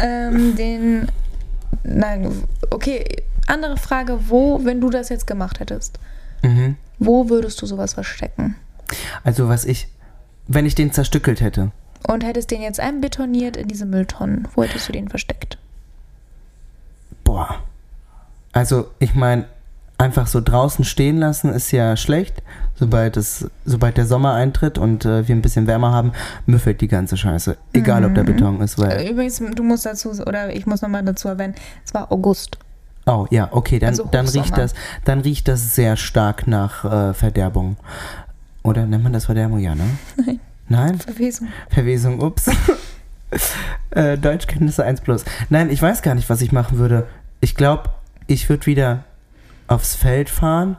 Ähm, 0.00 0.56
den. 0.56 1.06
Nein, 1.84 2.30
okay. 2.70 3.04
Andere 3.46 3.76
Frage, 3.76 4.18
wo, 4.28 4.64
wenn 4.64 4.80
du 4.80 4.90
das 4.90 5.08
jetzt 5.10 5.26
gemacht 5.26 5.60
hättest, 5.60 5.98
Mhm. 6.42 6.76
wo 6.98 7.28
würdest 7.28 7.60
du 7.62 7.66
sowas 7.66 7.94
verstecken? 7.94 8.56
Also 9.22 9.48
was 9.48 9.64
ich, 9.64 9.88
wenn 10.48 10.66
ich 10.66 10.74
den 10.74 10.92
zerstückelt 10.92 11.40
hätte, 11.40 11.70
Und 12.08 12.24
hättest 12.24 12.50
den 12.50 12.60
jetzt 12.62 12.80
einbetoniert 12.80 13.56
in 13.56 13.68
diese 13.68 13.86
Mülltonnen, 13.86 14.48
wo 14.54 14.62
hättest 14.64 14.88
du 14.88 14.92
den 14.92 15.08
versteckt? 15.08 15.58
boah. 17.24 17.63
Also 18.54 18.88
ich 19.00 19.14
meine, 19.14 19.44
einfach 19.98 20.26
so 20.26 20.40
draußen 20.40 20.84
stehen 20.84 21.18
lassen 21.18 21.52
ist 21.52 21.70
ja 21.72 21.96
schlecht. 21.96 22.42
Sobald, 22.76 23.16
es, 23.16 23.46
sobald 23.64 23.96
der 23.96 24.06
Sommer 24.06 24.34
eintritt 24.34 24.78
und 24.78 25.04
äh, 25.04 25.28
wir 25.28 25.34
ein 25.36 25.42
bisschen 25.42 25.66
wärmer 25.66 25.92
haben, 25.92 26.12
müffelt 26.46 26.80
die 26.80 26.88
ganze 26.88 27.16
Scheiße. 27.16 27.56
Egal, 27.72 28.04
ob 28.04 28.14
der 28.14 28.24
Mhm. 28.24 28.28
Beton 28.28 28.60
ist, 28.62 28.78
weil. 28.78 28.90
Äh, 28.92 29.10
Übrigens, 29.10 29.40
du 29.54 29.62
musst 29.62 29.86
dazu, 29.86 30.10
oder 30.10 30.54
ich 30.54 30.66
muss 30.66 30.82
nochmal 30.82 31.04
dazu 31.04 31.28
erwähnen, 31.28 31.54
es 31.84 31.94
war 31.94 32.10
August. 32.10 32.58
Oh, 33.06 33.26
ja, 33.30 33.48
okay, 33.52 33.78
dann, 33.78 33.90
Also 33.90 34.08
dann, 34.10 34.26
riecht 34.26 34.56
das, 34.56 34.74
dann 35.04 35.20
riecht 35.20 35.46
das 35.46 35.74
sehr 35.74 35.96
stark 35.96 36.46
nach 36.46 36.84
äh, 36.84 37.14
Verderbung. 37.14 37.76
Oder 38.62 38.86
nennt 38.86 39.04
man 39.04 39.12
das 39.12 39.26
Verderbung? 39.26 39.58
Ja, 39.60 39.74
ne? 39.74 39.84
Nein. 40.16 40.40
Nein? 40.68 40.98
Verwesung. 40.98 41.48
Verwesung, 41.68 42.20
ups. 42.22 42.50
äh, 43.90 44.16
Deutschkenntnisse 44.16 44.84
1 44.84 45.02
plus. 45.02 45.24
Nein, 45.50 45.70
ich 45.70 45.80
weiß 45.82 46.02
gar 46.02 46.14
nicht, 46.14 46.30
was 46.30 46.40
ich 46.40 46.50
machen 46.50 46.78
würde. 46.78 47.06
Ich 47.40 47.54
glaube, 47.54 47.90
ich 48.26 48.48
würde 48.48 48.66
wieder 48.66 49.04
aufs 49.66 49.94
Feld 49.94 50.28
fahren 50.30 50.76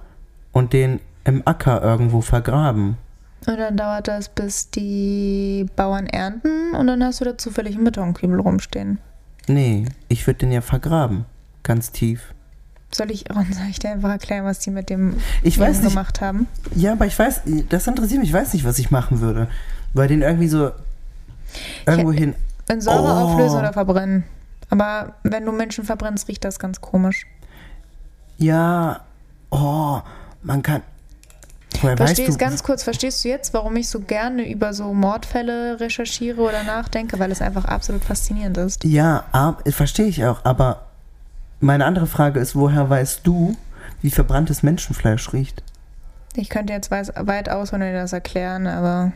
und 0.52 0.74
den 0.74 1.00
im 1.24 1.42
Acker 1.46 1.82
irgendwo 1.82 2.22
vergraben. 2.22 2.98
Und 3.48 3.58
dann 3.58 3.78
dauert 3.78 4.08
das, 4.08 4.30
bis 4.30 4.70
die 4.72 5.66
Bauern 5.76 6.08
ernten 6.08 6.74
und 6.76 6.88
dann 6.88 7.04
hast 7.04 7.22
du 7.22 7.26
da 7.26 7.38
zufällig 7.38 7.76
einen 7.76 7.84
Betonkübel 7.84 8.40
rumstehen. 8.40 9.00
Nee, 9.48 9.86
ich 10.08 10.26
würde 10.26 10.40
den 10.40 10.52
ja 10.52 10.62
vergraben. 10.62 11.26
Ganz 11.64 11.92
tief. 11.92 12.34
Soll 12.92 13.12
ich, 13.12 13.26
oh, 13.32 13.36
soll 13.52 13.68
ich 13.70 13.80
dir 13.80 13.92
einfach 13.92 14.10
erklären, 14.10 14.46
was 14.46 14.60
die 14.60 14.72
mit 14.72 14.90
dem 14.90 15.18
Ich 15.44 15.60
weiß 15.60 15.82
nicht. 15.82 15.90
gemacht 15.90 16.22
haben? 16.22 16.48
Ja, 16.76 16.94
aber 16.94 17.06
ich 17.06 17.18
weiß, 17.18 17.42
das 17.70 17.86
interessiert 17.88 18.20
mich. 18.22 18.30
Ich 18.30 18.36
weiß 18.36 18.54
nicht, 18.54 18.66
was 18.66 18.80
ich 18.80 18.90
machen 18.90 19.20
würde. 19.20 19.48
Weil 19.94 20.08
den 20.08 20.22
irgendwie 20.22 20.48
so 20.48 20.72
irgendwo 21.86 22.12
hin. 22.12 22.34
In 22.72 22.82
Säure 22.82 23.04
Oh. 23.04 23.26
auflösen 23.34 23.60
oder 23.60 23.74
verbrennen. 23.74 24.24
Aber 24.70 25.14
wenn 25.24 25.46
du 25.46 25.52
Menschen 25.52 25.84
verbrennst, 25.84 26.28
riecht 26.28 26.44
das 26.44 26.58
ganz 26.58 26.82
komisch. 26.82 27.28
Ja, 28.38 29.02
oh, 29.50 30.00
man 30.44 30.62
kann. 30.62 30.82
Woher 31.82 32.00
weißt 32.00 32.16
Verstehst 32.16 32.40
du? 32.42 32.46
ganz 32.46 32.64
kurz, 32.64 32.84
verstehst 32.84 33.24
du 33.24 33.30
jetzt, 33.30 33.54
warum 33.54 33.76
ich 33.76 33.90
so 33.90 34.00
gerne 34.00 34.50
über 34.50 34.74
so 34.74 34.94
Mordfälle 34.94 35.80
recherchiere 35.80 36.42
oder 36.42 36.64
nachdenke? 36.64 37.20
Weil 37.20 37.32
es 37.32 37.42
einfach 37.42 37.66
absolut 37.66 38.04
faszinierend 38.04 38.58
ist. 38.58 38.84
Ja, 38.84 39.26
ab, 39.32 39.64
verstehe 39.70 40.06
ich 40.08 40.24
auch, 40.26 40.44
aber 40.46 40.86
meine 41.60 41.86
andere 41.86 42.08
Frage 42.08 42.40
ist, 42.40 42.56
woher 42.56 42.90
weißt 42.90 43.22
du, 43.24 43.56
wie 44.02 44.10
verbranntes 44.12 44.64
Menschenfleisch 44.64 45.34
riecht? 45.34 45.64
Ich 46.36 46.50
könnte 46.50 46.74
jetzt 46.74 46.92
weit 46.92 47.50
ausholen 47.50 47.88
und 47.88 47.94
das 47.94 48.14
erklären, 48.14 48.68
aber 48.68 49.12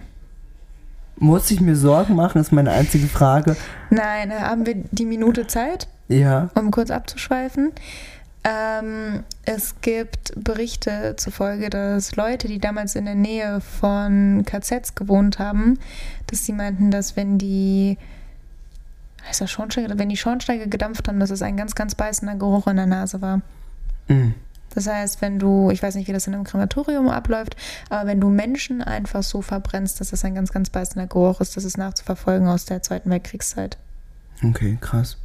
Muss 1.17 1.51
ich 1.51 1.59
mir 1.61 1.75
Sorgen 1.75 2.15
machen, 2.15 2.39
ist 2.39 2.51
meine 2.51 2.71
einzige 2.71 3.07
Frage. 3.07 3.55
nein, 3.89 4.31
haben 4.31 4.65
wir 4.65 4.75
die 4.91 5.05
Minute 5.05 5.47
Zeit? 5.47 5.87
Ja. 6.07 6.49
um 6.55 6.71
kurz 6.71 6.89
abzuschweifen. 6.91 7.71
Ähm, 8.43 9.23
es 9.43 9.81
gibt 9.81 10.33
Berichte 10.41 11.15
zufolge, 11.17 11.69
dass 11.69 12.15
Leute, 12.15 12.47
die 12.47 12.59
damals 12.59 12.95
in 12.95 13.05
der 13.05 13.15
Nähe 13.15 13.59
von 13.59 14.43
KZs 14.45 14.95
gewohnt 14.95 15.39
haben, 15.39 15.77
dass 16.27 16.45
sie 16.45 16.53
meinten, 16.53 16.89
dass 16.89 17.15
wenn 17.15 17.37
die 17.37 17.97
heißt 19.27 19.41
das 19.41 19.51
Schornsteige, 19.51 19.99
wenn 19.99 20.09
die 20.09 20.17
Schornsteige 20.17 20.67
gedampft 20.67 21.07
haben, 21.07 21.19
dass 21.19 21.29
es 21.29 21.41
ein 21.41 21.57
ganz, 21.57 21.75
ganz 21.75 21.95
beißender 21.95 22.35
Geruch 22.35 22.67
in 22.67 22.77
der 22.77 22.85
Nase 22.85 23.21
war. 23.21 23.41
Mm. 24.07 24.33
Das 24.73 24.87
heißt, 24.87 25.21
wenn 25.21 25.39
du, 25.39 25.71
ich 25.71 25.81
weiß 25.81 25.95
nicht, 25.95 26.07
wie 26.07 26.13
das 26.13 26.27
in 26.27 26.33
einem 26.33 26.43
Krematorium 26.43 27.09
abläuft, 27.09 27.55
aber 27.89 28.07
wenn 28.07 28.21
du 28.21 28.29
Menschen 28.29 28.81
einfach 28.81 29.23
so 29.23 29.41
verbrennst, 29.41 29.99
dass 29.99 30.11
das 30.11 30.23
ein 30.23 30.35
ganz, 30.35 30.51
ganz 30.51 30.69
beißender 30.69 31.07
Geruch 31.07 31.41
ist, 31.41 31.57
das 31.57 31.63
ist 31.63 31.77
nachzuverfolgen 31.77 32.47
aus 32.47 32.65
der 32.65 32.83
Zweiten 32.83 33.09
Weltkriegszeit. 33.09 33.77
Okay, 34.43 34.77
krass. 34.79 35.17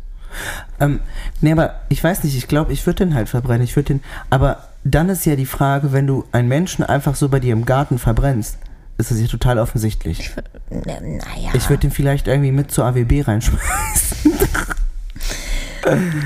Ähm, 0.80 1.00
nee, 1.40 1.52
aber 1.52 1.74
ich 1.88 2.02
weiß 2.02 2.24
nicht, 2.24 2.36
ich 2.36 2.48
glaube, 2.48 2.72
ich 2.72 2.84
würde 2.86 3.04
den 3.04 3.14
halt 3.14 3.28
verbrennen. 3.28 3.62
Ich 3.62 3.76
würde 3.76 3.94
den. 3.94 4.02
Aber 4.30 4.68
dann 4.84 5.08
ist 5.08 5.24
ja 5.26 5.36
die 5.36 5.46
Frage, 5.46 5.92
wenn 5.92 6.06
du 6.06 6.24
einen 6.32 6.48
Menschen 6.48 6.84
einfach 6.84 7.14
so 7.14 7.28
bei 7.28 7.40
dir 7.40 7.52
im 7.52 7.64
Garten 7.64 7.98
verbrennst, 7.98 8.58
ist 8.98 9.10
das 9.10 9.20
ja 9.20 9.26
total 9.26 9.58
offensichtlich. 9.58 10.30
Na, 10.70 11.00
naja. 11.00 11.50
Ich 11.54 11.68
würde 11.68 11.80
den 11.80 11.90
vielleicht 11.90 12.28
irgendwie 12.28 12.52
mit 12.52 12.70
zur 12.70 12.84
AWB 12.84 13.22
reinschmeißen. 13.26 14.32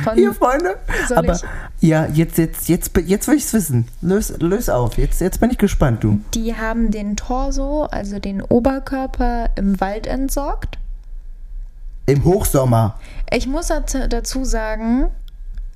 Von- 0.04 0.14
Hier, 0.14 0.32
Freunde. 0.34 0.76
Aber 1.16 1.32
ich- 1.34 1.42
ja, 1.88 2.06
jetzt, 2.06 2.38
jetzt, 2.38 2.68
jetzt, 2.68 2.92
jetzt 3.06 3.26
will 3.26 3.34
ich 3.36 3.44
es 3.44 3.52
wissen. 3.52 3.88
Löse 4.00 4.36
lös 4.38 4.68
auf. 4.68 4.98
Jetzt, 4.98 5.20
jetzt 5.20 5.40
bin 5.40 5.50
ich 5.50 5.58
gespannt, 5.58 6.04
du. 6.04 6.20
Die 6.34 6.54
haben 6.54 6.90
den 6.92 7.16
Torso, 7.16 7.84
also 7.84 8.18
den 8.20 8.40
Oberkörper, 8.42 9.50
im 9.56 9.80
Wald 9.80 10.06
entsorgt. 10.06 10.78
Im 12.08 12.24
Hochsommer. 12.24 12.98
Ich 13.30 13.46
muss 13.46 13.68
dazu 13.68 14.44
sagen, 14.44 15.10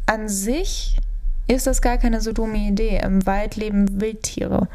an 0.06 0.28
sich 0.28 0.96
ist 1.46 1.66
das 1.66 1.82
gar 1.82 1.98
keine 1.98 2.22
so 2.22 2.32
dumme 2.32 2.56
Idee. 2.56 3.00
Im 3.04 3.26
Wald 3.26 3.56
leben 3.56 4.00
Wildtiere. 4.00 4.68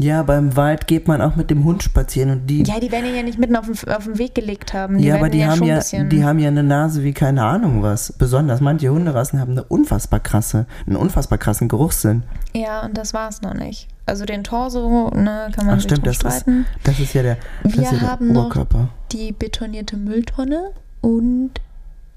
Ja, 0.00 0.22
beim 0.22 0.54
Wald 0.54 0.86
geht 0.86 1.08
man 1.08 1.20
auch 1.20 1.34
mit 1.34 1.50
dem 1.50 1.64
Hund 1.64 1.82
spazieren 1.82 2.30
und 2.30 2.46
die. 2.46 2.62
Ja, 2.62 2.78
die 2.78 2.92
werden 2.92 3.06
ihn 3.06 3.16
ja 3.16 3.22
nicht 3.22 3.38
mitten 3.38 3.56
auf 3.56 3.66
den, 3.66 3.92
auf 3.92 4.04
den 4.04 4.18
Weg 4.18 4.34
gelegt 4.34 4.72
haben. 4.72 4.98
Die 4.98 5.06
ja, 5.06 5.16
aber 5.16 5.28
die 5.28 5.38
ihn 5.38 5.48
haben 5.48 5.64
ja, 5.64 5.80
die 5.80 6.24
haben 6.24 6.38
ja 6.38 6.48
eine 6.48 6.62
Nase 6.62 7.02
wie 7.02 7.12
keine 7.12 7.44
Ahnung 7.44 7.82
was. 7.82 8.12
Besonders 8.12 8.60
manche 8.60 8.90
Hunderassen 8.90 9.40
haben 9.40 9.52
eine 9.52 9.64
unfassbar 9.64 10.20
krasse, 10.20 10.66
einen 10.86 10.96
unfassbar 10.96 11.38
krassen 11.38 11.68
Geruchssinn. 11.68 12.22
ja, 12.54 12.84
und 12.84 12.96
das 12.96 13.12
war's 13.12 13.42
noch 13.42 13.54
nicht. 13.54 13.88
Also 14.08 14.24
den 14.24 14.42
Torso, 14.44 15.10
ne, 15.14 15.50
kann 15.54 15.66
man 15.66 15.74
Ach 15.76 15.80
sich 15.80 15.84
stimmt, 15.84 16.06
das 16.06 16.16
ist, 16.16 16.20
streiten. 16.22 16.66
das 16.84 16.98
ist 16.98 17.12
ja 17.14 17.22
der, 17.22 17.36
das 17.62 17.74
Wir 17.74 17.82
ist 17.82 17.92
ja 17.92 17.98
der 17.98 18.08
haben 18.08 18.32
noch- 18.32 18.46
Oberkörper. 18.46 18.88
Die 19.12 19.32
betonierte 19.32 19.96
Mülltonne 19.96 20.70
und 21.00 21.50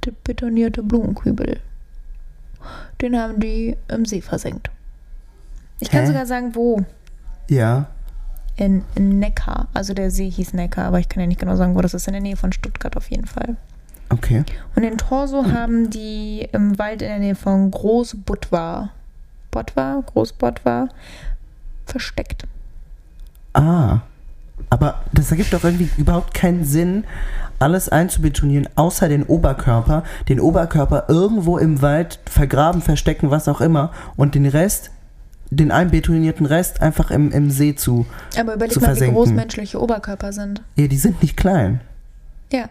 der 0.06 0.12
betonierte 0.24 0.84
Blumenkübel. 0.84 1.60
Den 3.02 3.18
haben 3.20 3.40
die 3.40 3.76
im 3.88 4.06
See 4.06 4.22
versenkt. 4.22 4.70
Ich 5.80 5.90
kann 5.90 6.02
Hä? 6.02 6.08
sogar 6.08 6.26
sagen, 6.26 6.54
wo. 6.56 6.84
Ja. 7.50 7.88
In, 8.56 8.84
in 8.96 9.20
Neckar. 9.20 9.68
Also 9.74 9.94
der 9.94 10.12
See 10.12 10.30
hieß 10.30 10.54
Neckar, 10.54 10.86
aber 10.86 11.00
ich 11.00 11.10
kann 11.10 11.22
ja 11.22 11.28
nicht 11.28 11.40
genau 11.40 11.56
sagen, 11.56 11.76
wo 11.76 11.82
das 11.82 11.94
ist. 11.94 12.08
In 12.08 12.14
der 12.14 12.22
Nähe 12.22 12.36
von 12.36 12.52
Stuttgart 12.54 12.96
auf 12.98 13.10
jeden 13.10 13.26
Fall. 13.26 13.56
Okay. 14.10 14.44
Und 14.76 14.84
den 14.84 14.98
Torso 14.98 15.46
haben 15.52 15.90
die 15.90 16.48
im 16.52 16.78
Wald 16.78 17.02
in 17.02 17.08
der 17.08 17.20
Nähe 17.20 17.36
von 17.36 17.72
Großbutwa, 17.72 18.90
Botwa, 19.50 20.04
Großbotwa, 20.06 20.90
versteckt. 21.86 22.48
Ah. 23.54 24.00
Aber 24.70 25.02
das 25.12 25.32
ergibt 25.32 25.54
doch 25.54 25.64
irgendwie 25.64 25.90
überhaupt 25.98 26.34
keinen 26.34 26.64
Sinn, 26.64 27.04
alles 27.60 27.90
einzubetonieren, 27.90 28.70
außer 28.76 29.10
den 29.10 29.24
Oberkörper. 29.24 30.04
Den 30.30 30.40
Oberkörper 30.40 31.06
irgendwo 31.10 31.58
im 31.58 31.82
Wald 31.82 32.20
vergraben, 32.26 32.82
verstecken, 32.82 33.30
was 33.32 33.48
auch 33.48 33.62
immer. 33.62 33.92
Und 34.16 34.36
den 34.36 34.46
Rest, 34.46 34.92
den 35.50 35.72
einbetonierten 35.72 36.46
Rest, 36.46 36.82
einfach 36.82 37.12
im, 37.12 37.32
im 37.32 37.52
See 37.52 37.76
zu. 37.76 38.06
Aber 38.40 38.56
überleg 38.56 38.74
Zu 38.74 38.80
mal, 38.80 38.84
wie 38.84 38.90
versenken. 38.92 39.16
groß 39.16 39.30
menschliche 39.32 39.82
Oberkörper 39.82 40.32
sind. 40.32 40.62
Ja, 40.76 40.88
die 40.88 40.98
sind 40.98 41.22
nicht 41.22 41.36
klein. 41.38 41.82
Ja, 42.52 42.70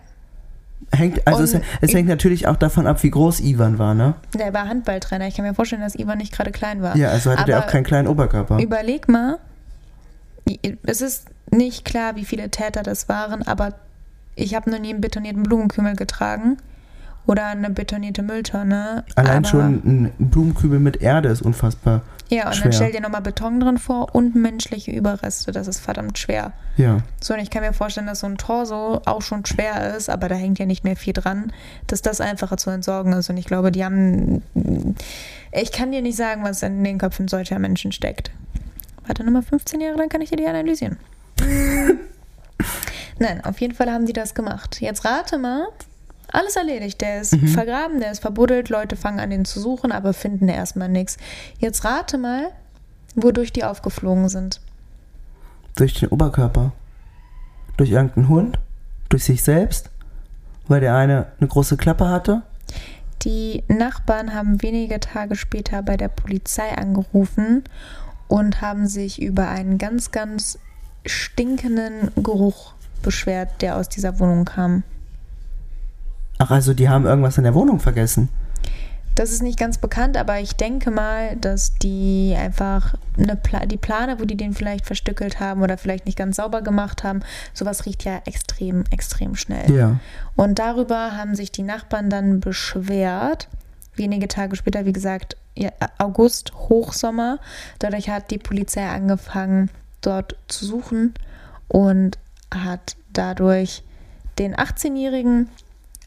Hängt, 0.92 1.26
also 1.26 1.42
es, 1.44 1.54
es 1.80 1.94
hängt 1.94 2.08
natürlich 2.08 2.48
auch 2.48 2.56
davon 2.56 2.86
ab, 2.86 3.02
wie 3.02 3.10
groß 3.10 3.40
Ivan 3.40 3.78
war, 3.78 3.94
ne? 3.94 4.14
der 4.36 4.52
war 4.52 4.68
Handballtrainer. 4.68 5.28
Ich 5.28 5.36
kann 5.36 5.44
mir 5.44 5.54
vorstellen, 5.54 5.82
dass 5.82 5.94
Ivan 5.94 6.18
nicht 6.18 6.32
gerade 6.32 6.50
klein 6.50 6.82
war. 6.82 6.96
Ja, 6.96 7.10
also 7.10 7.30
hatte 7.30 7.44
der 7.44 7.58
Aber 7.58 7.66
auch 7.66 7.70
keinen 7.70 7.84
kleinen 7.84 8.08
Oberkörper. 8.08 8.58
Überleg 8.58 9.08
mal, 9.08 9.38
es 10.82 11.00
ist 11.00 11.28
nicht 11.50 11.84
klar, 11.84 12.16
wie 12.16 12.24
viele 12.24 12.50
Täter 12.50 12.82
das 12.82 13.08
waren, 13.08 13.42
aber 13.42 13.74
ich 14.34 14.54
habe 14.54 14.70
noch 14.70 14.78
nie 14.78 14.90
einen 14.90 15.00
betonierten 15.00 15.42
Blumenkümmel 15.42 15.94
getragen 15.96 16.56
oder 17.26 17.46
eine 17.46 17.70
betonierte 17.70 18.22
Mülltonne. 18.22 19.04
Allein 19.14 19.44
schon 19.44 19.82
ein 19.84 20.12
Blumenkübel 20.18 20.80
mit 20.80 21.02
Erde 21.02 21.28
ist 21.28 21.42
unfassbar. 21.42 22.02
Ja, 22.30 22.46
und 22.46 22.54
schwer. 22.54 22.62
dann 22.64 22.72
stell 22.72 22.92
dir 22.92 23.00
nochmal 23.00 23.22
Beton 23.22 23.58
drin 23.58 23.76
vor 23.78 24.14
und 24.14 24.36
menschliche 24.36 24.92
Überreste. 24.92 25.50
Das 25.50 25.66
ist 25.66 25.80
verdammt 25.80 26.16
schwer. 26.16 26.52
Ja. 26.76 26.98
So, 27.20 27.34
und 27.34 27.40
ich 27.40 27.50
kann 27.50 27.62
mir 27.62 27.72
vorstellen, 27.72 28.06
dass 28.06 28.20
so 28.20 28.28
ein 28.28 28.38
Torso 28.38 29.02
auch 29.04 29.20
schon 29.20 29.44
schwer 29.44 29.96
ist, 29.96 30.08
aber 30.08 30.28
da 30.28 30.36
hängt 30.36 30.60
ja 30.60 30.66
nicht 30.66 30.84
mehr 30.84 30.94
viel 30.96 31.12
dran, 31.12 31.52
dass 31.88 32.02
das 32.02 32.20
einfacher 32.20 32.56
zu 32.56 32.70
entsorgen 32.70 33.12
ist. 33.14 33.28
Und 33.30 33.36
ich 33.36 33.46
glaube, 33.46 33.72
die 33.72 33.84
haben. 33.84 34.42
Ich 35.52 35.72
kann 35.72 35.90
dir 35.90 36.02
nicht 36.02 36.16
sagen, 36.16 36.44
was 36.44 36.62
in 36.62 36.84
den 36.84 36.98
Köpfen 36.98 37.26
solcher 37.26 37.58
Menschen 37.58 37.90
steckt. 37.90 38.30
Warte 39.06 39.24
nochmal 39.24 39.42
15 39.42 39.80
Jahre, 39.80 39.96
dann 39.96 40.08
kann 40.08 40.20
ich 40.20 40.30
dir 40.30 40.36
die 40.36 40.46
analysieren. 40.46 40.98
Nein, 43.18 43.44
auf 43.44 43.60
jeden 43.60 43.74
Fall 43.74 43.90
haben 43.90 44.06
die 44.06 44.12
das 44.12 44.34
gemacht. 44.34 44.80
Jetzt 44.80 45.04
rate 45.04 45.36
mal. 45.36 45.66
Alles 46.32 46.56
erledigt. 46.56 47.00
Der 47.00 47.20
ist 47.20 47.36
vergraben, 47.46 48.00
der 48.00 48.12
ist 48.12 48.20
verbuddelt. 48.20 48.68
Leute 48.68 48.96
fangen 48.96 49.20
an, 49.20 49.30
den 49.30 49.44
zu 49.44 49.60
suchen, 49.60 49.92
aber 49.92 50.12
finden 50.12 50.48
erstmal 50.48 50.88
nichts. 50.88 51.16
Jetzt 51.58 51.84
rate 51.84 52.18
mal, 52.18 52.50
wodurch 53.14 53.52
die 53.52 53.64
aufgeflogen 53.64 54.28
sind. 54.28 54.60
Durch 55.76 55.94
den 55.94 56.08
Oberkörper. 56.08 56.72
Durch 57.76 57.90
irgendeinen 57.90 58.28
Hund. 58.28 58.58
Durch 59.08 59.24
sich 59.24 59.42
selbst. 59.42 59.90
Weil 60.68 60.80
der 60.80 60.94
eine 60.94 61.26
eine 61.40 61.48
große 61.48 61.76
Klappe 61.76 62.08
hatte. 62.08 62.42
Die 63.22 63.64
Nachbarn 63.68 64.32
haben 64.32 64.62
wenige 64.62 64.98
Tage 64.98 65.36
später 65.36 65.82
bei 65.82 65.96
der 65.96 66.08
Polizei 66.08 66.70
angerufen 66.76 67.64
und 68.28 68.62
haben 68.62 68.86
sich 68.86 69.20
über 69.20 69.48
einen 69.48 69.76
ganz, 69.76 70.10
ganz 70.10 70.58
stinkenden 71.04 72.10
Geruch 72.22 72.74
beschwert, 73.02 73.60
der 73.60 73.76
aus 73.76 73.88
dieser 73.88 74.18
Wohnung 74.20 74.44
kam. 74.44 74.84
Ach, 76.40 76.50
also 76.50 76.72
die 76.72 76.88
haben 76.88 77.04
irgendwas 77.04 77.36
in 77.36 77.44
der 77.44 77.54
Wohnung 77.54 77.80
vergessen. 77.80 78.30
Das 79.14 79.30
ist 79.30 79.42
nicht 79.42 79.58
ganz 79.58 79.76
bekannt, 79.76 80.16
aber 80.16 80.40
ich 80.40 80.56
denke 80.56 80.90
mal, 80.90 81.36
dass 81.36 81.74
die 81.74 82.34
einfach 82.34 82.94
eine 83.18 83.36
Pla 83.36 83.66
die 83.66 83.76
Plane, 83.76 84.18
wo 84.18 84.24
die 84.24 84.38
den 84.38 84.54
vielleicht 84.54 84.86
verstückelt 84.86 85.38
haben 85.38 85.60
oder 85.60 85.76
vielleicht 85.76 86.06
nicht 86.06 86.16
ganz 86.16 86.36
sauber 86.36 86.62
gemacht 86.62 87.04
haben, 87.04 87.20
sowas 87.52 87.84
riecht 87.84 88.04
ja 88.04 88.22
extrem, 88.24 88.84
extrem 88.90 89.36
schnell. 89.36 89.70
Ja. 89.70 90.00
Und 90.34 90.58
darüber 90.58 91.14
haben 91.14 91.34
sich 91.34 91.52
die 91.52 91.62
Nachbarn 91.62 92.08
dann 92.08 92.40
beschwert. 92.40 93.48
Wenige 93.94 94.26
Tage 94.26 94.56
später, 94.56 94.86
wie 94.86 94.94
gesagt, 94.94 95.36
August, 95.98 96.54
Hochsommer. 96.54 97.38
Dadurch 97.80 98.08
hat 98.08 98.30
die 98.30 98.38
Polizei 98.38 98.88
angefangen, 98.88 99.68
dort 100.00 100.36
zu 100.48 100.64
suchen 100.64 101.12
und 101.68 102.16
hat 102.50 102.96
dadurch 103.12 103.82
den 104.38 104.56
18-jährigen 104.56 105.50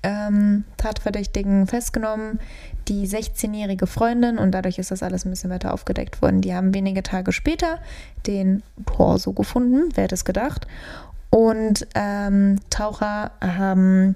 ähm, 0.03 0.65
Tatverdächtigen 0.77 1.65
festgenommen, 1.67 2.39
die 2.87 3.07
16-jährige 3.07 3.87
Freundin 3.87 4.37
und 4.37 4.51
dadurch 4.51 4.77
ist 4.77 4.91
das 4.91 5.01
alles 5.01 5.25
ein 5.25 5.29
bisschen 5.29 5.49
weiter 5.49 5.73
aufgedeckt 5.73 6.21
worden. 6.21 6.41
Die 6.41 6.53
haben 6.53 6.73
wenige 6.73 7.01
Tage 7.01 7.31
später 7.31 7.79
den 8.27 8.61
Torso 8.85 9.33
gefunden, 9.33 9.89
wer 9.95 10.05
hätte 10.05 10.15
es 10.15 10.25
gedacht. 10.25 10.67
Und 11.29 11.87
ähm, 11.95 12.59
Taucher 12.69 13.31
haben 13.41 14.15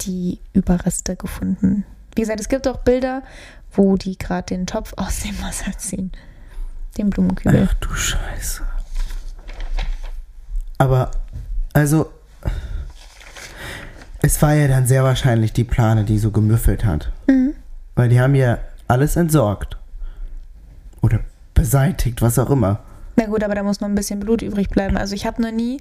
die 0.00 0.40
Überreste 0.52 1.16
gefunden. 1.16 1.84
Wie 2.16 2.22
gesagt, 2.22 2.40
es 2.40 2.48
gibt 2.48 2.66
auch 2.66 2.78
Bilder, 2.78 3.22
wo 3.72 3.96
die 3.96 4.18
gerade 4.18 4.46
den 4.46 4.66
Topf 4.66 4.92
aus 4.96 5.20
dem 5.20 5.40
Wasser 5.42 5.76
ziehen. 5.78 6.12
Den 6.98 7.10
Blumenkübel. 7.10 7.68
Ach 7.70 7.74
du 7.74 7.94
Scheiße. 7.94 8.62
Aber, 10.78 11.10
also, 11.72 12.10
es 14.22 14.40
war 14.42 14.54
ja 14.54 14.68
dann 14.68 14.86
sehr 14.86 15.02
wahrscheinlich 15.04 15.52
die 15.52 15.64
Plane, 15.64 16.04
die 16.04 16.18
so 16.18 16.30
gemüffelt 16.30 16.84
hat. 16.84 17.10
Mhm. 17.28 17.54
Weil 17.94 18.08
die 18.08 18.20
haben 18.20 18.34
ja 18.34 18.58
alles 18.88 19.16
entsorgt. 19.16 19.76
Oder 21.02 21.20
beseitigt, 21.54 22.22
was 22.22 22.38
auch 22.38 22.50
immer. 22.50 22.80
Na 23.16 23.26
gut, 23.26 23.42
aber 23.44 23.54
da 23.54 23.62
muss 23.62 23.80
noch 23.80 23.88
ein 23.88 23.94
bisschen 23.94 24.20
Blut 24.20 24.42
übrig 24.42 24.68
bleiben. 24.70 24.96
Also 24.96 25.14
ich 25.14 25.26
habe 25.26 25.42
noch 25.42 25.50
nie 25.52 25.80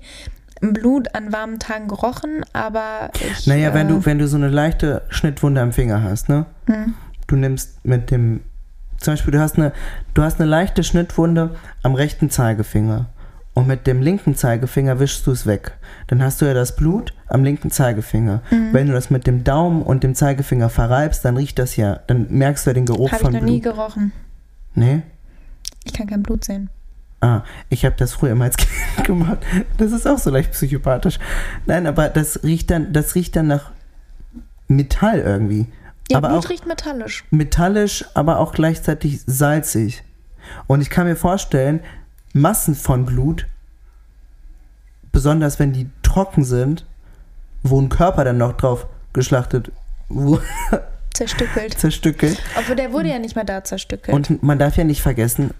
Blut 0.61 1.15
an 1.15 1.31
warmen 1.31 1.59
Tagen 1.59 1.87
gerochen, 1.87 2.43
aber 2.53 3.11
ich, 3.13 3.47
Naja, 3.47 3.73
wenn 3.73 3.87
äh, 3.87 3.91
du, 3.91 4.05
wenn 4.05 4.19
du 4.19 4.27
so 4.27 4.35
eine 4.37 4.49
leichte 4.49 5.03
Schnittwunde 5.09 5.61
am 5.61 5.71
Finger 5.71 6.03
hast, 6.03 6.27
ne? 6.29 6.45
hm, 6.65 6.93
Du 7.27 7.35
nimmst 7.35 7.85
mit 7.85 8.11
dem, 8.11 8.41
zum 8.97 9.13
Beispiel, 9.13 9.31
du 9.31 9.39
hast 9.39 9.57
eine, 9.57 9.71
du 10.15 10.23
hast 10.23 10.39
eine 10.41 10.49
leichte 10.49 10.83
Schnittwunde 10.83 11.55
am 11.83 11.93
rechten 11.95 12.29
Zeigefinger. 12.29 13.05
Und 13.55 13.67
mit 13.67 13.87
dem 13.87 14.01
linken 14.01 14.35
Zeigefinger 14.35 14.99
wischst 14.99 15.25
du 15.27 15.31
es 15.31 15.45
weg. 15.45 15.77
Dann 16.07 16.23
hast 16.23 16.41
du 16.41 16.45
ja 16.45 16.53
das 16.53 16.75
Blut 16.75 17.13
am 17.27 17.43
linken 17.43 17.71
Zeigefinger. 17.71 18.41
Mhm. 18.51 18.73
Wenn 18.73 18.87
du 18.87 18.93
das 18.93 19.09
mit 19.09 19.27
dem 19.27 19.43
Daumen 19.43 19.81
und 19.81 20.03
dem 20.03 20.15
Zeigefinger 20.15 20.69
verreibst, 20.69 21.25
dann 21.25 21.35
riecht 21.35 21.59
das 21.59 21.75
ja, 21.75 21.99
dann 22.07 22.27
merkst 22.29 22.65
du 22.65 22.69
ja 22.69 22.73
den 22.75 22.85
Geruch 22.85 23.07
habe 23.11 23.17
ich 23.17 23.21
von 23.21 23.33
noch 23.33 23.39
Blut. 23.41 23.51
nie 23.51 23.61
gerochen. 23.61 24.11
nee? 24.75 25.01
Ich 25.83 25.93
kann 25.93 26.07
kein 26.07 26.23
Blut 26.23 26.45
sehen. 26.45 26.69
Ah, 27.21 27.41
ich 27.69 27.83
habe 27.83 27.95
das 27.97 28.13
früher 28.13 28.35
mal 28.35 28.45
als 28.45 28.57
Kind 28.95 29.05
gemacht. 29.05 29.39
Das 29.77 29.91
ist 29.91 30.07
auch 30.07 30.19
so 30.19 30.29
leicht 30.29 30.51
psychopathisch. 30.51 31.19
Nein, 31.65 31.85
aber 31.87 32.07
das 32.09 32.43
riecht 32.43 32.69
dann, 32.71 32.93
das 32.93 33.15
riecht 33.15 33.35
dann 33.35 33.47
nach 33.47 33.71
Metall 34.67 35.19
irgendwie. 35.19 35.67
Ja, 36.09 36.17
aber 36.17 36.29
Blut 36.29 36.45
auch 36.45 36.49
riecht 36.49 36.65
metallisch. 36.67 37.25
metallisch, 37.31 38.05
aber 38.13 38.39
auch 38.39 38.53
gleichzeitig 38.53 39.21
salzig. 39.25 40.03
Und 40.67 40.81
ich 40.81 40.89
kann 40.89 41.07
mir 41.07 41.15
vorstellen, 41.15 41.81
Massen 42.33 42.75
von 42.75 43.05
Blut, 43.05 43.45
besonders 45.11 45.59
wenn 45.59 45.73
die 45.73 45.89
trocken 46.03 46.43
sind, 46.43 46.85
wo 47.63 47.79
ein 47.81 47.89
Körper 47.89 48.23
dann 48.23 48.37
noch 48.37 48.53
drauf 48.53 48.87
geschlachtet, 49.13 49.71
wo, 50.07 50.39
Zerstückelt. 51.13 51.77
zerstückelt. 51.77 52.37
Obwohl 52.57 52.75
der 52.75 52.93
wurde 52.93 53.09
ja 53.09 53.19
nicht 53.19 53.35
mal 53.35 53.43
da 53.45 53.63
zerstückelt. 53.63 54.15
Und 54.15 54.41
man 54.43 54.59
darf 54.59 54.77
ja 54.77 54.83
nicht 54.83 55.01
vergessen, 55.01 55.51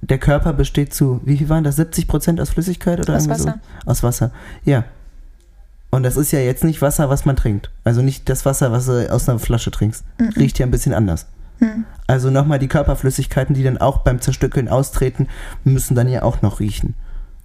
der 0.00 0.18
Körper 0.18 0.52
besteht 0.52 0.92
zu, 0.92 1.20
wie 1.24 1.38
viel 1.38 1.48
waren 1.48 1.64
das, 1.64 1.76
70 1.76 2.08
Prozent 2.08 2.40
aus 2.40 2.50
Flüssigkeit 2.50 2.98
oder 3.00 3.16
Aus 3.16 3.28
Wasser. 3.28 3.60
so? 3.84 3.90
Aus 3.90 4.02
Wasser, 4.02 4.32
ja. 4.64 4.84
Und 5.90 6.02
das 6.02 6.16
ist 6.16 6.32
ja 6.32 6.40
jetzt 6.40 6.64
nicht 6.64 6.82
Wasser, 6.82 7.08
was 7.10 7.24
man 7.24 7.36
trinkt. 7.36 7.70
Also 7.84 8.02
nicht 8.02 8.28
das 8.28 8.44
Wasser, 8.44 8.72
was 8.72 8.86
du 8.86 9.10
aus 9.12 9.28
einer 9.28 9.38
Flasche 9.38 9.70
trinkst. 9.70 10.04
Riecht 10.36 10.58
ja 10.58 10.66
ein 10.66 10.70
bisschen 10.70 10.94
anders. 10.94 11.26
Hm. 11.58 11.84
Also 12.06 12.30
nochmal 12.30 12.58
die 12.58 12.68
Körperflüssigkeiten, 12.68 13.54
die 13.54 13.62
dann 13.62 13.78
auch 13.78 13.98
beim 13.98 14.20
Zerstückeln 14.20 14.68
austreten, 14.68 15.28
müssen 15.64 15.94
dann 15.94 16.08
ja 16.08 16.22
auch 16.22 16.42
noch 16.42 16.60
riechen. 16.60 16.94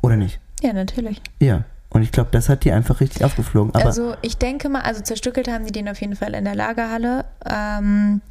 Oder 0.02 0.16
nicht? 0.16 0.40
Ja, 0.62 0.74
natürlich. 0.74 1.22
Ja. 1.40 1.64
Und 1.90 2.02
ich 2.02 2.12
glaube, 2.12 2.30
das 2.32 2.50
hat 2.50 2.66
die 2.66 2.72
einfach 2.72 3.00
richtig 3.00 3.24
aufgeflogen. 3.24 3.74
Aber 3.74 3.86
also 3.86 4.16
ich 4.22 4.38
denke 4.38 4.68
mal, 4.70 4.82
also 4.82 5.02
zerstückelt 5.02 5.48
haben 5.48 5.66
die 5.66 5.72
den 5.72 5.88
auf 5.88 6.02
jeden 6.02 6.16
Fall 6.16 6.34
in 6.34 6.44
der 6.44 6.56
Lagerhalle, 6.56 7.26
ähm, 7.50 8.22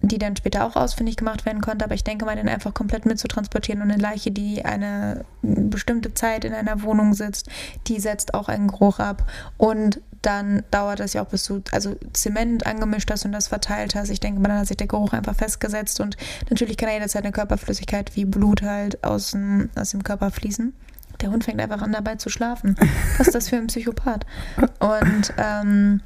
die 0.00 0.18
dann 0.18 0.36
später 0.36 0.64
auch 0.64 0.76
ausfindig 0.76 1.16
gemacht 1.16 1.44
werden 1.44 1.60
konnte. 1.60 1.84
Aber 1.84 1.94
ich 1.94 2.04
denke 2.04 2.24
mal, 2.24 2.36
den 2.36 2.48
einfach 2.48 2.74
komplett 2.74 3.06
mitzutransportieren 3.06 3.82
und 3.82 3.90
eine 3.90 4.00
Leiche, 4.00 4.30
die 4.30 4.64
eine 4.64 5.24
bestimmte 5.42 6.14
Zeit 6.14 6.44
in 6.44 6.54
einer 6.54 6.82
Wohnung 6.82 7.14
sitzt, 7.14 7.48
die 7.86 7.98
setzt 7.98 8.34
auch 8.34 8.48
einen 8.48 8.68
Geruch 8.68 9.00
ab. 9.00 9.28
Und 9.56 10.00
dann 10.22 10.64
dauert 10.70 11.00
es 11.00 11.12
ja 11.12 11.22
auch, 11.22 11.28
bis 11.28 11.44
du 11.44 11.62
also 11.72 11.96
Zement 12.12 12.66
angemischt 12.66 13.10
hast 13.10 13.24
und 13.24 13.32
das 13.32 13.48
verteilt 13.48 13.94
hast. 13.94 14.10
Ich 14.10 14.20
denke 14.20 14.40
mal, 14.40 14.48
dann 14.48 14.58
hat 14.58 14.66
sich 14.66 14.76
der 14.76 14.86
Geruch 14.86 15.12
einfach 15.12 15.36
festgesetzt 15.36 16.00
und 16.00 16.16
natürlich 16.50 16.76
kann 16.76 16.88
ja 16.88 16.96
jederzeit 16.96 17.22
eine 17.24 17.32
Körperflüssigkeit 17.32 18.16
wie 18.16 18.24
Blut 18.24 18.62
halt 18.62 19.02
aus 19.04 19.30
dem, 19.32 19.70
aus 19.76 19.90
dem 19.90 20.02
Körper 20.02 20.30
fließen. 20.30 20.74
Der 21.20 21.30
Hund 21.30 21.44
fängt 21.44 21.60
einfach 21.60 21.82
an 21.82 21.92
dabei 21.92 22.16
zu 22.16 22.30
schlafen. 22.30 22.76
Was 23.16 23.28
ist 23.28 23.34
das 23.34 23.48
für 23.48 23.56
ein 23.56 23.66
Psychopath? 23.66 24.24
Und 24.78 25.34
ähm, 25.36 26.00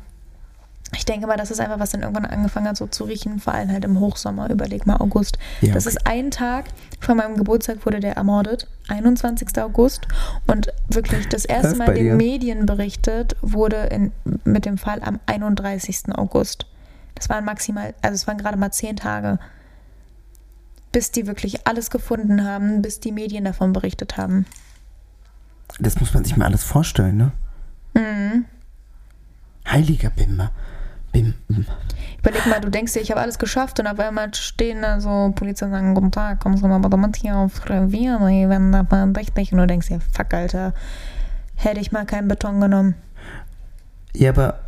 ich 0.94 1.04
denke 1.06 1.26
mal, 1.26 1.36
das 1.36 1.50
ist 1.50 1.58
einfach, 1.60 1.78
was 1.78 1.90
dann 1.90 2.02
irgendwann 2.02 2.26
angefangen 2.26 2.68
hat, 2.68 2.76
so 2.76 2.86
zu 2.86 3.04
riechen, 3.04 3.40
vor 3.40 3.54
allem 3.54 3.70
halt 3.72 3.84
im 3.84 3.98
Hochsommer. 3.98 4.50
Überleg 4.50 4.86
mal, 4.86 4.96
August. 4.96 5.38
Ja, 5.62 5.72
Das 5.72 5.86
okay. 5.86 5.96
ist 5.96 6.06
ein 6.06 6.30
Tag 6.30 6.66
vor 7.00 7.14
meinem 7.14 7.36
Geburtstag 7.36 7.84
wurde 7.86 8.00
der 8.00 8.16
ermordet, 8.16 8.68
21. 8.88 9.48
August. 9.58 10.06
Und 10.46 10.72
wirklich 10.88 11.28
das 11.28 11.44
erste 11.46 11.76
Mal 11.76 11.94
den 11.94 12.04
dir. 12.04 12.14
Medien 12.14 12.66
berichtet 12.66 13.36
wurde 13.40 13.76
in, 13.86 14.12
mit 14.44 14.66
dem 14.66 14.76
Fall 14.76 15.02
am 15.02 15.18
31. 15.26 16.14
August. 16.14 16.66
Das 17.14 17.28
waren 17.28 17.44
maximal, 17.44 17.94
also 18.02 18.14
es 18.14 18.26
waren 18.26 18.38
gerade 18.38 18.58
mal 18.58 18.70
zehn 18.70 18.96
Tage, 18.96 19.38
bis 20.92 21.10
die 21.10 21.26
wirklich 21.26 21.66
alles 21.66 21.90
gefunden 21.90 22.44
haben, 22.44 22.82
bis 22.82 23.00
die 23.00 23.12
Medien 23.12 23.44
davon 23.44 23.72
berichtet 23.72 24.16
haben. 24.18 24.44
das 25.78 25.98
muss 26.00 26.12
man 26.12 26.24
sich 26.24 26.36
mal 26.36 26.46
alles 26.46 26.64
vorstellen, 26.64 27.16
ne? 27.16 27.32
Mhm. 27.94 28.44
Heiliger 29.66 30.10
Bimmer. 30.10 30.50
Bim. 31.12 31.34
Überleg 32.18 32.46
mal, 32.46 32.60
du 32.60 32.70
denkst 32.70 32.94
dir, 32.94 33.00
ich 33.00 33.10
habe 33.10 33.20
alles 33.20 33.38
geschafft 33.38 33.78
und 33.80 33.86
auf 33.86 33.98
einmal 33.98 34.32
stehen 34.34 34.82
da 34.82 35.00
so 35.00 35.32
Polizei 35.34 35.66
und 35.66 35.72
sagen, 35.72 35.94
guten 35.94 36.10
Tag, 36.10 36.40
kommen 36.40 36.56
Sie 36.56 36.66
mal 36.66 36.78
bitte 36.78 36.96
mit 36.96 37.16
hier 37.16 37.36
auf 37.36 37.68
Revier, 37.68 38.18
wir 38.20 38.48
werden 38.48 38.72
da 38.72 38.84
verdächtig. 38.84 39.52
Und 39.52 39.58
du 39.58 39.66
denkst 39.66 39.88
dir, 39.88 40.00
fuck, 40.00 40.32
Alter, 40.32 40.72
hätte 41.54 41.80
ich 41.80 41.92
mal 41.92 42.06
keinen 42.06 42.28
Beton 42.28 42.60
genommen. 42.60 42.94
Ja, 44.14 44.30
aber 44.30 44.60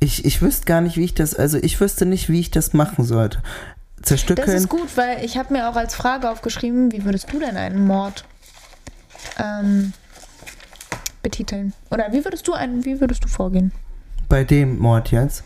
ich, 0.00 0.24
ich 0.24 0.42
wüsste 0.42 0.66
gar 0.66 0.80
nicht, 0.80 0.96
wie 0.96 1.04
ich 1.04 1.14
das, 1.14 1.34
also 1.34 1.58
ich 1.58 1.80
wüsste 1.80 2.06
nicht, 2.06 2.28
wie 2.28 2.40
ich 2.40 2.50
das 2.50 2.72
machen 2.72 3.04
sollte. 3.04 3.40
Das 3.96 4.08
Zerstückeln. 4.08 4.56
ist 4.56 4.68
gut, 4.68 4.96
weil 4.96 5.24
ich 5.24 5.38
habe 5.38 5.52
mir 5.54 5.68
auch 5.68 5.76
als 5.76 5.94
Frage 5.94 6.28
aufgeschrieben, 6.30 6.92
wie 6.92 7.04
würdest 7.04 7.32
du 7.32 7.38
denn 7.38 7.56
einen 7.56 7.86
Mord 7.86 8.24
ähm, 9.38 9.94
betiteln? 11.22 11.72
Oder 11.90 12.12
wie 12.12 12.24
würdest 12.24 12.46
du 12.48 12.52
einen, 12.52 12.84
wie 12.84 13.00
würdest 13.00 13.24
du 13.24 13.28
vorgehen? 13.28 13.72
Bei 14.28 14.44
dem 14.44 14.78
Mord 14.78 15.10
jetzt. 15.10 15.44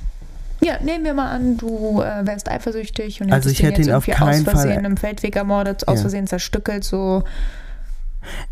Ja, 0.68 0.78
nehmen 0.82 1.04
wir 1.04 1.14
mal 1.14 1.30
an, 1.30 1.56
du 1.56 2.02
äh, 2.02 2.26
wärst 2.26 2.50
eifersüchtig 2.50 3.22
und 3.22 3.32
Also 3.32 3.48
hättest 3.48 3.60
ich 3.60 3.66
hätte 3.66 3.80
ihn 3.80 3.86
jetzt 3.88 3.94
auf 3.94 4.06
keinen 4.06 4.46
aus 4.46 4.52
Versehen 4.52 4.74
Fall- 4.74 4.84
im 4.84 4.96
Feldweg 4.98 5.34
ermordet, 5.34 5.88
aus 5.88 5.96
Ja. 5.96 6.00
Versehen 6.02 6.26
zerstückelt, 6.26 6.84
so. 6.84 7.24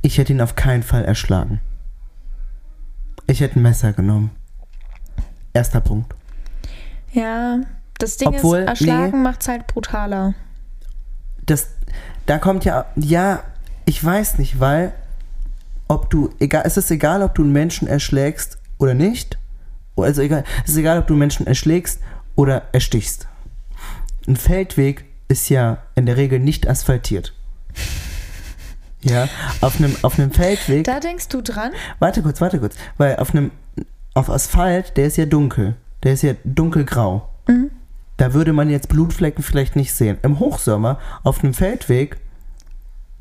Ich 0.00 0.16
hätte 0.16 0.32
ihn 0.32 0.40
auf 0.40 0.54
keinen 0.54 0.82
Fall 0.82 1.04
erschlagen. 1.04 1.60
Ich 3.26 3.40
hätte 3.40 3.58
ein 3.58 3.62
Messer 3.62 3.92
genommen. 3.92 4.30
Erster 5.52 5.80
Punkt. 5.80 6.14
Ja, 7.12 7.60
das 7.98 8.16
Ding 8.16 8.28
Obwohl, 8.28 8.58
ist, 8.60 8.68
erschlagen 8.68 9.22
macht's 9.22 9.48
halt 9.48 9.66
brutaler. 9.66 10.34
Das, 11.44 11.68
da 12.24 12.38
kommt 12.38 12.64
ja, 12.64 12.86
ja, 12.96 13.42
ich 13.84 14.02
weiß 14.02 14.38
nicht, 14.38 14.58
weil, 14.58 14.92
ob 15.88 16.08
du, 16.08 16.30
egal, 16.40 16.62
es 16.64 16.76
ist 16.78 16.90
egal, 16.90 17.22
ob 17.22 17.34
du 17.34 17.42
einen 17.42 17.52
Menschen 17.52 17.88
erschlägst 17.88 18.58
oder 18.78 18.94
nicht. 18.94 19.36
Also 19.96 20.22
egal, 20.22 20.44
es 20.64 20.72
ist 20.72 20.76
egal, 20.76 20.98
ob 20.98 21.06
du 21.06 21.14
Menschen 21.14 21.46
erschlägst 21.46 22.00
oder 22.34 22.62
erstichst. 22.72 23.28
Ein 24.26 24.36
Feldweg 24.36 25.04
ist 25.28 25.48
ja 25.48 25.78
in 25.94 26.06
der 26.06 26.16
Regel 26.16 26.38
nicht 26.38 26.68
asphaltiert. 26.68 27.32
Ja, 29.02 29.28
auf 29.60 29.78
einem, 29.78 29.96
auf 30.02 30.18
einem 30.18 30.32
Feldweg. 30.32 30.84
Da 30.84 31.00
denkst 31.00 31.28
du 31.28 31.40
dran? 31.40 31.72
Warte 31.98 32.22
kurz, 32.22 32.40
warte 32.40 32.58
kurz. 32.58 32.74
Weil 32.96 33.16
auf 33.16 33.30
einem, 33.34 33.52
auf 34.14 34.28
Asphalt, 34.30 34.96
der 34.96 35.06
ist 35.06 35.16
ja 35.16 35.26
dunkel. 35.26 35.76
Der 36.02 36.14
ist 36.14 36.22
ja 36.22 36.34
dunkelgrau. 36.44 37.28
Mhm. 37.46 37.70
Da 38.16 38.34
würde 38.34 38.52
man 38.52 38.70
jetzt 38.70 38.88
Blutflecken 38.88 39.44
vielleicht 39.44 39.76
nicht 39.76 39.92
sehen. 39.94 40.18
Im 40.22 40.40
Hochsommer 40.40 40.98
auf 41.22 41.44
einem 41.44 41.54
Feldweg 41.54 42.16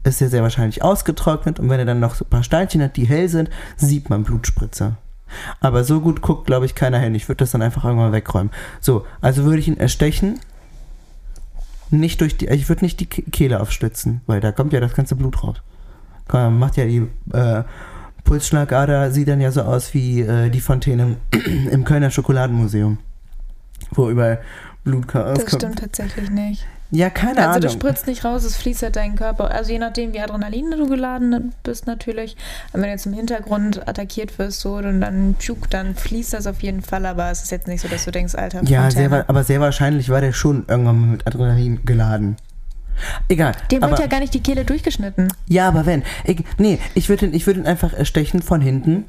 ist 0.04 0.22
er 0.22 0.30
sehr 0.30 0.44
wahrscheinlich 0.44 0.84
ausgetrocknet 0.84 1.60
und 1.60 1.70
wenn 1.70 1.80
er 1.80 1.86
dann 1.86 2.00
noch 2.00 2.16
so 2.16 2.26
ein 2.26 2.30
paar 2.30 2.44
Steinchen 2.44 2.82
hat, 2.82 2.96
die 2.96 3.06
hell 3.06 3.28
sind, 3.28 3.50
sieht 3.76 4.10
man 4.10 4.24
Blutspritzer. 4.24 4.98
Aber 5.60 5.84
so 5.84 6.00
gut 6.02 6.22
guckt, 6.22 6.46
glaube 6.48 6.66
ich, 6.66 6.76
keiner 6.76 7.00
hin. 7.00 7.16
Ich 7.16 7.28
würde 7.28 7.38
das 7.40 7.52
dann 7.52 7.62
einfach 7.62 7.84
irgendwann 7.86 8.12
wegräumen. 8.12 8.52
So, 8.82 9.06
also 9.22 9.44
würde 9.44 9.60
ich 9.60 9.68
ihn 9.68 9.78
erstechen. 9.78 10.40
Nicht 11.92 12.22
durch 12.22 12.38
die, 12.38 12.48
ich 12.48 12.68
würde 12.68 12.84
nicht 12.84 13.00
die 13.00 13.06
Ke- 13.06 13.24
Kehle 13.24 13.60
aufschlitzen, 13.62 14.22
weil 14.26 14.42
da 14.42 14.52
kommt 14.52 14.74
ja 14.74 14.80
das 14.80 14.94
ganze 14.96 15.16
Blut 15.16 15.44
raus. 15.44 15.58
Komm, 16.28 16.58
Macht 16.60 16.78
ja 16.78 16.86
die 16.86 17.08
äh, 17.32 17.64
Pulsschlagader, 18.24 19.12
sieht 19.12 19.28
dann 19.28 19.40
ja 19.40 19.52
so 19.52 19.62
aus 19.62 19.94
wie 19.94 20.22
äh, 20.22 20.50
die 20.50 20.62
Fontäne 20.62 21.18
im, 21.32 21.68
im 21.70 21.84
Kölner 21.86 22.10
Schokoladenmuseum. 22.10 22.98
Wo 23.92 24.10
überall 24.10 24.42
Blut 24.84 25.06
Das 25.14 25.24
rauskommt. 25.42 25.62
stimmt 25.62 25.80
tatsächlich 25.80 26.30
nicht. 26.32 26.66
Ja, 26.92 27.10
keine 27.10 27.48
Also 27.48 27.60
du 27.60 27.68
Ahnung. 27.68 27.80
spritzt 27.80 28.08
nicht 28.08 28.24
raus, 28.24 28.44
es 28.44 28.56
fließt 28.58 28.84
halt 28.84 28.96
deinen 28.96 29.16
Körper. 29.16 29.52
Also 29.52 29.72
je 29.72 29.80
nachdem, 29.80 30.14
wie 30.14 30.20
Adrenalin 30.22 30.72
du 30.72 30.88
geladen 30.88 31.54
bist 31.64 31.88
natürlich. 31.88 32.38
Und 32.72 32.82
wenn 32.82 32.84
du 32.84 32.90
jetzt 32.90 33.06
im 33.06 33.14
Hintergrund 33.14 33.88
attackiert 33.88 34.38
wirst 34.40 34.60
so 34.62 34.76
und 34.76 35.02
dann 35.02 35.36
tschuk, 35.40 35.70
dann 35.70 35.96
fließt 35.96 36.34
das 36.34 36.48
auf 36.48 36.62
jeden 36.62 36.82
Fall. 36.82 37.06
Aber 37.06 37.30
es 37.32 37.44
ist 37.44 37.52
jetzt 37.52 37.68
nicht 37.68 37.82
so, 37.82 37.88
dass 37.88 38.06
du 38.06 38.12
denkst, 38.12 38.36
Alter, 38.36 38.64
Ja, 38.64 38.90
sehr, 38.92 39.12
aber 39.28 39.44
sehr 39.44 39.60
wahrscheinlich 39.60 40.10
war 40.10 40.22
der 40.22 40.32
schon 40.32 40.66
irgendwann 40.68 41.00
mal 41.02 41.08
mit 41.08 41.28
Adrenalin 41.28 41.84
geladen. 41.86 42.38
Egal. 43.28 43.54
Dem 43.72 43.84
aber, 43.84 43.92
wird 43.92 44.02
ja 44.02 44.08
gar 44.08 44.20
nicht 44.22 44.34
die 44.34 44.42
Kehle 44.44 44.64
durchgeschnitten. 44.64 45.28
ja, 45.48 45.68
aber 45.68 45.86
wenn. 45.86 46.04
Ich, 46.24 46.44
nee, 46.60 46.80
ich 46.94 47.10
würde 47.10 47.26
ihn, 47.26 47.34
ich 47.34 47.46
würd 47.46 47.58
ihn 47.58 47.66
einfach 47.66 47.92
erstechen 47.94 48.42
von 48.42 48.62
hinten. 48.62 49.06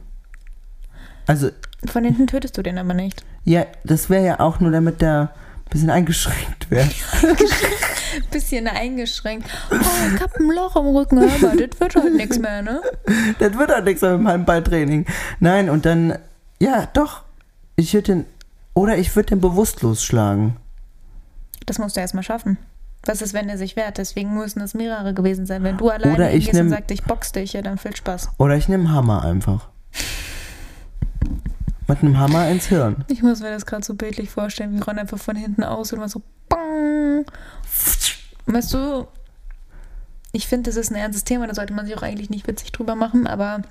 Also, 1.28 1.50
Von 1.84 2.04
hinten 2.04 2.26
tötest 2.26 2.56
du 2.58 2.62
den 2.62 2.78
aber 2.78 2.94
nicht. 2.94 3.22
ja, 3.44 3.64
das 3.84 4.10
wäre 4.10 4.24
ja 4.24 4.40
auch 4.40 4.60
nur, 4.60 4.70
damit 4.72 5.02
der 5.02 5.20
ein 5.22 5.28
bisschen 5.70 5.90
eingeschränkt 5.90 6.70
wäre. 6.70 6.88
Bisschen 8.30 8.66
eingeschränkt. 8.66 9.46
Oh, 9.70 9.74
ich 10.14 10.22
hab 10.22 10.34
ein 10.36 10.50
Loch 10.50 10.76
im 10.76 10.86
Rücken, 10.86 11.18
aber 11.18 11.54
das 11.54 11.80
wird 11.80 11.96
halt 11.96 12.14
nichts 12.14 12.38
mehr, 12.38 12.62
ne? 12.62 12.80
das 13.38 13.58
wird 13.58 13.70
halt 13.70 13.84
nichts 13.84 14.00
mehr 14.00 14.12
mit 14.12 14.22
meinem 14.22 14.44
Balltraining. 14.44 15.04
Nein, 15.38 15.68
und 15.68 15.84
dann, 15.84 16.18
ja, 16.58 16.88
doch. 16.92 17.22
Ich 17.76 17.92
würde 17.92 18.14
den, 18.14 18.24
oder 18.72 18.96
ich 18.96 19.14
würde 19.14 19.30
den 19.30 19.40
bewusstlos 19.40 20.02
schlagen. 20.02 20.56
Das 21.66 21.78
musst 21.78 21.96
du 21.96 22.00
erstmal 22.00 22.22
schaffen. 22.22 22.56
Was 23.04 23.22
ist, 23.22 23.34
wenn 23.34 23.48
er 23.48 23.58
sich 23.58 23.76
wehrt? 23.76 23.98
Deswegen 23.98 24.34
müssen 24.34 24.60
es 24.60 24.74
mehrere 24.74 25.14
gewesen 25.14 25.46
sein. 25.46 25.62
Wenn 25.62 25.76
du 25.76 25.90
alleine 25.90 26.14
Oder 26.14 26.32
ich 26.32 26.46
hingehst 26.46 26.60
und 26.60 26.70
sagst, 26.70 26.90
ich 26.90 27.04
box 27.04 27.32
dich, 27.32 27.52
ja, 27.52 27.62
dann 27.62 27.78
viel 27.78 27.94
Spaß. 27.94 28.30
Oder 28.38 28.56
ich 28.56 28.68
nehme 28.68 28.90
Hammer 28.90 29.24
einfach. 29.24 29.68
Mit 31.88 32.02
einem 32.02 32.18
Hammer 32.18 32.48
ins 32.48 32.66
Hirn. 32.66 33.04
Ich 33.08 33.22
muss 33.22 33.40
mir 33.40 33.50
das 33.50 33.64
gerade 33.64 33.84
so 33.84 33.94
bildlich 33.94 34.30
vorstellen, 34.30 34.74
wie 34.74 34.80
Ron 34.80 34.98
einfach 34.98 35.18
von 35.18 35.36
hinten 35.36 35.62
aus 35.62 35.92
und 35.92 36.00
mal 36.00 36.08
so 36.08 36.22
bang. 36.48 37.24
Weißt 38.46 38.74
du, 38.74 39.06
ich 40.32 40.48
finde, 40.48 40.70
das 40.70 40.76
ist 40.76 40.90
ein 40.90 40.96
ernstes 40.96 41.24
Thema, 41.24 41.46
da 41.46 41.54
sollte 41.54 41.72
man 41.72 41.86
sich 41.86 41.96
auch 41.96 42.02
eigentlich 42.02 42.30
nicht 42.30 42.46
witzig 42.46 42.72
drüber 42.72 42.94
machen, 42.94 43.26
aber 43.26 43.62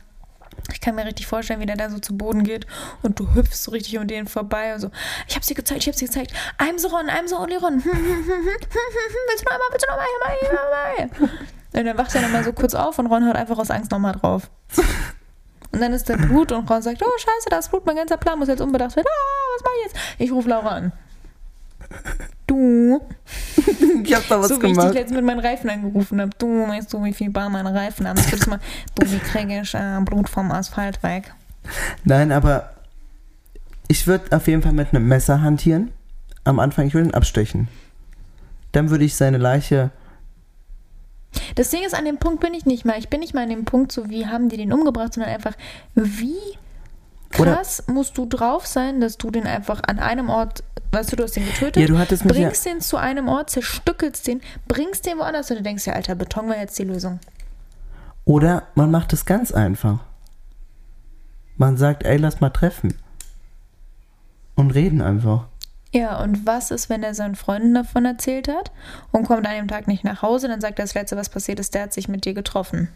ich 0.72 0.82
kann 0.82 0.96
mir 0.96 1.06
richtig 1.06 1.28
vorstellen, 1.28 1.60
wie 1.60 1.66
der 1.66 1.76
da 1.76 1.90
so 1.90 2.00
zu 2.00 2.18
Boden 2.18 2.44
geht 2.44 2.66
und 3.02 3.20
du 3.20 3.34
hüpfst 3.36 3.64
so 3.64 3.72
richtig 3.72 3.98
um 3.98 4.08
den 4.08 4.28
vorbei 4.28 4.74
und 4.74 4.80
so. 4.80 4.92
Ich 5.28 5.36
hab's 5.36 5.48
dir 5.48 5.56
gezeigt, 5.56 5.82
ich 5.82 5.88
hab's 5.88 5.98
dir 5.98 6.08
gezeigt. 6.08 6.34
I'm 6.58 6.80
so 6.80 6.88
Ron, 6.88 7.08
I'm 7.08 7.28
so 7.28 7.38
only 7.38 7.58
Ron. 7.58 7.84
willst 7.86 7.86
du 7.86 9.46
noch 9.46 9.52
einmal, 9.52 9.68
willst 9.72 9.86
du 9.86 9.92
noch 9.92 9.98
mal, 9.98 10.06
hier 10.10 10.24
mal, 10.24 10.94
hier 10.98 11.10
mal. 11.20 11.30
Und 11.80 11.86
dann 11.86 11.98
wacht 11.98 12.16
er 12.16 12.22
nochmal 12.22 12.44
so 12.44 12.54
kurz 12.54 12.74
auf 12.74 12.98
und 13.00 13.08
Ron 13.08 13.28
haut 13.28 13.36
einfach 13.36 13.58
aus 13.58 13.70
Angst 13.70 13.92
nochmal 13.92 14.14
drauf. 14.14 14.50
Und 15.76 15.82
dann 15.82 15.94
ist 15.94 16.10
da 16.10 16.16
Blut 16.16 16.52
und 16.52 16.70
Ron 16.70 16.82
sagt, 16.82 17.02
oh 17.04 17.18
scheiße, 17.18 17.50
da 17.50 17.58
ist 17.60 17.70
Blut, 17.70 17.86
mein 17.86 17.96
ganzer 17.98 18.18
Plan 18.18 18.40
muss 18.40 18.48
jetzt 18.48 18.62
umbedacht 18.62 18.96
werden. 18.96 19.08
Ah, 19.08 19.56
was 19.56 19.64
mach 19.64 19.72
ich 19.78 19.84
jetzt? 19.94 19.98
Ich 20.20 20.32
rufe 20.32 20.50
Laura 20.50 20.70
an. 20.70 20.92
Du, 22.48 23.02
Ich 24.04 24.14
hab 24.16 24.28
da 24.28 24.40
was 24.40 24.48
so 24.50 24.56
wie 24.62 24.68
ich 24.68 24.72
dich 24.72 24.78
gemacht. 24.78 24.94
letztens 24.94 25.16
mit 25.18 25.26
meinen 25.26 25.40
Reifen 25.40 25.70
angerufen 25.70 26.22
habe. 26.22 26.32
Du, 26.38 26.68
weißt 26.68 26.92
du, 26.94 27.04
wie 27.04 27.14
viel 27.14 27.30
Bar 27.30 27.50
meine 27.50 27.74
Reifen 27.74 28.08
haben? 28.08 28.18
Ich 28.20 28.32
würde 28.32 28.50
mal, 28.50 28.60
du, 28.96 29.12
wie 29.12 29.20
kriege 29.20 29.62
ich 29.62 29.74
äh, 29.74 30.00
Blut 30.04 30.30
vom 30.30 30.52
Asphalt 30.52 31.02
weg? 31.04 31.34
Nein, 32.04 32.32
aber 32.32 32.72
ich 33.88 34.08
würde 34.08 34.36
auf 34.36 34.48
jeden 34.48 34.62
Fall 34.62 34.72
mit 34.74 34.94
einem 34.94 35.08
Messer 35.08 35.42
hantieren. 35.42 35.92
Am 36.44 36.60
Anfang, 36.60 36.88
ich 36.88 36.94
würde 36.94 37.10
ihn 37.10 37.14
abstechen. 37.14 37.68
Dann 38.72 38.90
würde 38.90 39.04
ich 39.06 39.16
seine 39.16 39.38
Leiche. 39.38 39.92
Das 41.56 41.70
Ding 41.70 41.84
ist, 41.84 41.94
an 41.96 42.06
dem 42.06 42.18
Punkt 42.18 42.40
bin 42.42 42.54
ich 42.54 42.66
nicht 42.66 42.86
mehr. 42.86 42.98
Ich 42.98 43.10
bin 43.10 43.20
nicht 43.20 43.34
mal 43.34 43.44
an 43.44 43.50
dem 43.50 43.66
Punkt, 43.66 43.92
so 43.92 44.10
wie 44.10 44.28
haben 44.28 44.50
die 44.50 44.58
den 44.58 44.72
umgebracht, 44.74 45.14
sondern 45.14 45.32
einfach, 45.34 45.54
wie 45.94 46.36
Oder- 47.40 47.56
krass 47.56 47.84
musst 47.88 48.18
du 48.18 48.26
drauf 48.26 48.66
sein, 48.66 49.02
dass 49.02 49.18
du 49.18 49.32
den 49.32 49.46
einfach 49.48 49.82
an 49.88 50.00
einem 50.00 50.30
Ort, 50.30 50.64
weißt 50.92 51.12
du, 51.12 51.16
du 51.18 51.24
hast 51.24 51.36
den 51.36 51.46
getötet, 51.46 51.78
Ja, 51.78 51.88
du 51.88 51.98
hattest 51.98 52.26
mich 52.26 52.36
ja. 52.38 52.44
bringst 52.48 52.66
den 52.66 52.82
zu 52.82 52.98
einem 52.98 53.28
Ort, 53.28 53.50
zerstückelst 53.50 54.28
den, 54.28 54.42
bringst 54.68 55.06
den 55.06 55.18
woanders 55.18 55.50
und 55.52 55.58
du 55.58 55.64
denkst 55.64 55.86
ja, 55.88 55.94
alter, 55.94 56.16
Beton 56.16 56.48
war 56.50 56.58
jetzt 56.58 56.78
die 56.80 56.84
Lösung. 56.84 57.20
Oder 58.26 58.64
man 58.76 58.90
macht 58.92 59.14
es 59.14 59.26
ganz 59.26 59.52
einfach. 59.52 60.00
Man 61.58 61.78
sagt, 61.78 62.04
ey, 62.04 62.18
lass 62.18 62.42
mal 62.42 62.50
treffen. 62.50 62.96
Und 64.56 64.72
reden 64.72 65.02
einfach. 65.02 65.48
Ja, 65.94 66.22
und 66.22 66.46
was 66.46 66.72
ist, 66.72 66.90
wenn 66.90 67.04
er 67.04 67.14
seinen 67.14 67.36
Freunden 67.36 67.74
davon 67.74 68.06
erzählt 68.06 68.48
hat 68.48 68.72
und 69.12 69.26
kommt 69.26 69.48
an 69.48 69.56
dem 69.56 69.68
Tag 69.68 69.88
nicht 69.88 70.04
nach 70.04 70.22
Hause, 70.22 70.48
dann 70.48 70.60
sagt 70.60 70.80
er, 70.80 70.84
das 70.84 70.94
Letzte, 70.94 71.16
was 71.16 71.30
passiert 71.30 71.60
ist, 71.60 71.74
der 71.74 71.84
hat 71.84 71.94
sich 71.94 72.08
mit 72.08 72.26
dir 72.26 72.34
getroffen. 72.34 72.90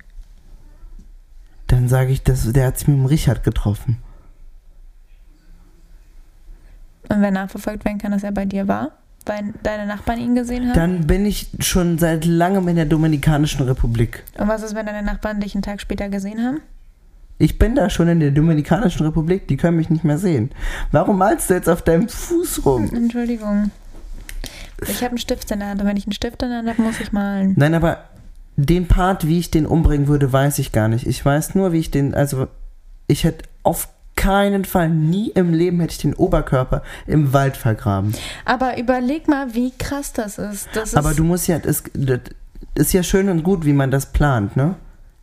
Dann 1.68 1.88
sage 1.88 2.12
ich, 2.12 2.24
das, 2.24 2.52
der 2.52 2.68
hat 2.68 2.80
sich 2.80 2.88
mit 2.88 2.98
dem 2.98 3.06
Richard 3.06 3.44
getroffen. 3.44 3.98
Und 7.08 7.22
wenn 7.22 7.34
nachverfolgt 7.34 7.86
werden 7.86 7.98
kann, 8.00 8.12
dass 8.12 8.24
er 8.24 8.32
bei 8.32 8.46
dir 8.46 8.68
war, 8.68 8.92
weil 9.26 9.54
deine 9.64 9.86
Nachbarn 9.86 10.20
ihn 10.20 10.36
gesehen 10.36 10.68
haben. 10.68 10.74
Dann 10.74 11.08
bin 11.08 11.26
ich 11.26 11.50
schon 11.60 11.98
seit 12.00 12.26
langem 12.26 12.68
in 12.68 12.76
der 12.76 12.86
Dominikanischen 12.86 13.66
Republik. 13.66 14.24
und 14.38 14.48
was 14.48 14.62
ist, 14.64 14.76
wenn 14.76 14.86
deine 14.86 15.04
Nachbarn 15.04 15.40
dich 15.40 15.56
einen 15.56 15.62
Tag 15.62 15.82
später 15.82 16.10
gesehen 16.10 16.44
haben? 16.44 16.62
Ich 17.40 17.58
bin 17.58 17.74
da 17.74 17.90
schon 17.90 18.10
in 18.10 18.20
der 18.20 18.32
Dominikanischen 18.32 19.06
Republik, 19.06 19.48
die 19.48 19.56
können 19.58 19.78
mich 19.78 19.90
nicht 19.90 20.04
mehr 20.04 20.18
sehen. 20.18 20.52
Warum 20.92 21.18
malst 21.18 21.50
du 21.50 21.54
jetzt 21.54 21.70
auf 21.70 21.82
deinem 21.82 22.10
Fuß 22.10 22.66
rum? 22.66 22.90
Entschuldigung. 22.94 23.72
Ich 24.88 24.98
habe 24.98 25.12
einen 25.12 25.18
Stift 25.18 25.50
in 25.50 25.60
der 25.60 25.70
Hand 25.70 25.82
und 25.82 25.88
wenn 25.88 25.98
ich 25.98 26.06
einen 26.06 26.14
Stift 26.14 26.44
in 26.44 26.50
der 26.50 26.60
Hand 26.60 26.70
habe, 26.70 26.82
muss 26.82 27.00
ich 27.00 27.12
malen. 27.12 27.54
Nein, 27.58 27.74
aber 27.74 28.04
den 28.58 28.88
Part, 28.88 29.26
wie 29.26 29.40
ich 29.40 29.52
den 29.52 29.66
umbringen 29.66 30.08
würde, 30.08 30.32
weiß 30.32 30.60
ich 30.60 30.74
gar 30.74 30.90
nicht. 30.90 31.08
Ich 31.08 31.24
weiß 31.24 31.56
nur, 31.56 31.72
wie 31.72 31.80
ich 31.80 31.92
den, 31.92 32.14
also 32.14 32.48
ich 33.08 33.24
hätte 33.24 33.46
auf 33.64 33.88
keinen 34.18 34.66
Fall, 34.66 34.90
nie 34.90 35.30
im 35.30 35.54
Leben 35.54 35.80
hätte 35.80 35.94
ich 35.94 36.00
den 36.00 36.14
Oberkörper 36.14 36.84
im 37.08 37.32
Wald 37.32 37.56
vergraben. 37.56 38.14
Aber 38.44 38.78
überleg 38.78 39.30
mal, 39.30 39.56
wie 39.56 39.72
krass 39.72 40.12
das 40.12 40.38
ist. 40.38 40.68
Das 40.74 40.90
ist 40.90 40.98
Aber 40.98 41.14
du 41.14 41.24
musst 41.24 41.48
ja, 41.48 41.58
das, 41.60 41.84
das 41.94 42.20
ist 42.76 42.92
ja 42.92 43.02
schön 43.02 43.30
und 43.30 43.44
gut, 43.44 43.64
wie 43.66 43.72
man 43.72 43.92
das 43.92 44.08
plant, 44.08 44.58
ne? 44.58 44.76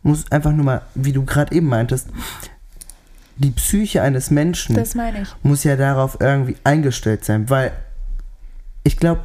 Muss 0.07 0.31
einfach 0.31 0.53
nur 0.53 0.63
mal, 0.63 0.81
wie 0.95 1.11
du 1.11 1.25
gerade 1.25 1.53
eben 1.53 1.67
meintest, 1.67 2.07
die 3.35 3.51
Psyche 3.51 4.01
eines 4.01 4.31
Menschen 4.31 4.73
das 4.73 4.95
meine 4.95 5.23
ich. 5.23 5.29
muss 5.43 5.65
ja 5.65 5.75
darauf 5.75 6.17
irgendwie 6.21 6.55
eingestellt 6.63 7.25
sein, 7.25 7.49
weil 7.49 7.73
ich 8.83 8.97
glaube, 8.97 9.21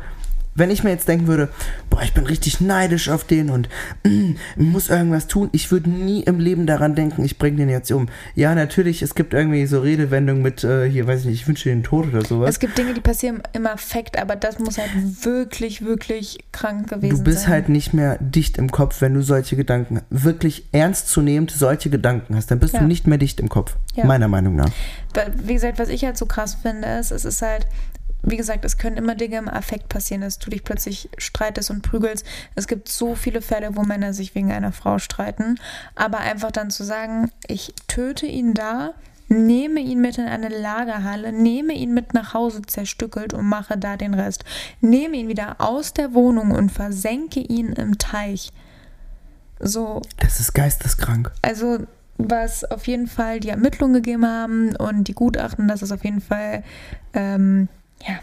wenn 0.56 0.72
ich 0.72 0.82
mir 0.82 0.90
jetzt 0.90 1.06
denken 1.06 1.28
würde, 1.28 1.50
boah, 1.92 2.02
ich 2.02 2.14
bin 2.14 2.24
richtig 2.24 2.58
neidisch 2.62 3.10
auf 3.10 3.24
den 3.24 3.50
und 3.50 3.68
mm, 4.04 4.32
muss 4.56 4.88
irgendwas 4.88 5.26
tun, 5.26 5.50
ich 5.52 5.70
würde 5.70 5.90
nie 5.90 6.22
im 6.22 6.40
Leben 6.40 6.66
daran 6.66 6.94
denken, 6.94 7.22
ich 7.22 7.36
bringe 7.36 7.58
den 7.58 7.68
jetzt 7.68 7.92
um. 7.92 8.08
Ja, 8.34 8.54
natürlich, 8.54 9.02
es 9.02 9.14
gibt 9.14 9.34
irgendwie 9.34 9.66
so 9.66 9.80
Redewendungen 9.80 10.42
mit, 10.42 10.64
äh, 10.64 10.88
hier, 10.88 11.06
weiß 11.06 11.20
ich 11.20 11.26
nicht, 11.26 11.40
ich 11.42 11.48
wünsche 11.48 11.64
dir 11.68 11.74
den 11.74 11.82
Tod 11.82 12.08
oder 12.08 12.24
sowas. 12.24 12.48
Es 12.48 12.58
gibt 12.60 12.78
Dinge, 12.78 12.94
die 12.94 13.02
passieren 13.02 13.42
im 13.52 13.66
Affekt, 13.66 14.18
aber 14.18 14.36
das 14.36 14.58
muss 14.58 14.78
halt 14.78 14.90
wirklich, 15.24 15.84
wirklich 15.84 16.38
krank 16.50 16.88
gewesen 16.88 17.16
Du 17.18 17.22
bist 17.22 17.42
sein. 17.42 17.50
halt 17.50 17.68
nicht 17.68 17.92
mehr 17.92 18.16
dicht 18.20 18.56
im 18.56 18.70
Kopf, 18.70 19.02
wenn 19.02 19.12
du 19.12 19.20
solche 19.22 19.56
Gedanken, 19.56 20.00
wirklich 20.08 20.64
ernstzunehmend 20.72 21.50
solche 21.50 21.90
Gedanken 21.90 22.36
hast, 22.36 22.50
dann 22.50 22.58
bist 22.58 22.72
Ja. 22.72 22.80
du 22.80 22.86
nicht 22.86 23.06
mehr 23.06 23.18
dicht 23.18 23.38
im 23.38 23.50
Kopf, 23.50 23.76
Ja. 23.94 24.06
meiner 24.06 24.28
Meinung 24.28 24.56
nach. 24.56 24.70
Wie 25.44 25.52
gesagt, 25.52 25.78
was 25.78 25.90
ich 25.90 26.04
halt 26.06 26.16
so 26.16 26.24
krass 26.24 26.54
finde, 26.62 26.88
ist, 26.98 27.10
es 27.10 27.26
ist 27.26 27.42
halt, 27.42 27.66
wie 28.22 28.36
gesagt, 28.36 28.64
es 28.64 28.78
können 28.78 28.96
immer 28.96 29.14
Dinge 29.14 29.36
im 29.38 29.48
Affekt 29.48 29.88
passieren, 29.88 30.20
dass 30.22 30.38
du 30.38 30.50
dich 30.50 30.62
plötzlich 30.64 31.08
streitest 31.18 31.70
und 31.70 31.82
prügelst. 31.82 32.24
Es 32.54 32.68
gibt 32.68 32.88
so 32.88 33.14
viele 33.14 33.42
Fälle, 33.42 33.76
wo 33.76 33.82
Männer 33.82 34.12
sich 34.14 34.34
wegen 34.34 34.52
einer 34.52 34.72
Frau 34.72 34.98
streiten. 34.98 35.56
Aber 35.96 36.18
einfach 36.18 36.50
dann 36.52 36.70
zu 36.70 36.84
sagen, 36.84 37.30
ich 37.48 37.74
töte 37.88 38.26
ihn 38.26 38.54
da, 38.54 38.94
nehme 39.28 39.80
ihn 39.80 40.00
mit 40.00 40.18
in 40.18 40.26
eine 40.26 40.48
Lagerhalle, 40.48 41.32
nehme 41.32 41.72
ihn 41.72 41.94
mit 41.94 42.14
nach 42.14 42.32
Hause 42.34 42.62
zerstückelt 42.62 43.34
und 43.34 43.46
mache 43.46 43.76
da 43.78 43.96
den 43.96 44.14
Rest. 44.14 44.44
Nehme 44.80 45.16
ihn 45.16 45.28
wieder 45.28 45.56
aus 45.58 45.92
der 45.92 46.14
Wohnung 46.14 46.52
und 46.52 46.70
versenke 46.70 47.40
ihn 47.40 47.72
im 47.72 47.98
Teich. 47.98 48.52
So, 49.58 50.02
Das 50.18 50.40
ist 50.40 50.52
geisteskrank. 50.54 51.30
also 51.42 51.78
was 52.18 52.64
auf 52.64 52.86
jeden 52.86 53.06
Fall 53.08 53.40
die 53.40 53.48
Ermittlungen 53.48 53.94
gegeben 53.94 54.26
haben 54.26 54.76
und 54.76 55.04
die 55.08 55.14
Gutachten, 55.14 55.66
dass 55.66 55.82
es 55.82 55.90
auf 55.90 56.04
jeden 56.04 56.20
Fall 56.20 56.62
ähm, 57.14 57.68
ja 58.06 58.14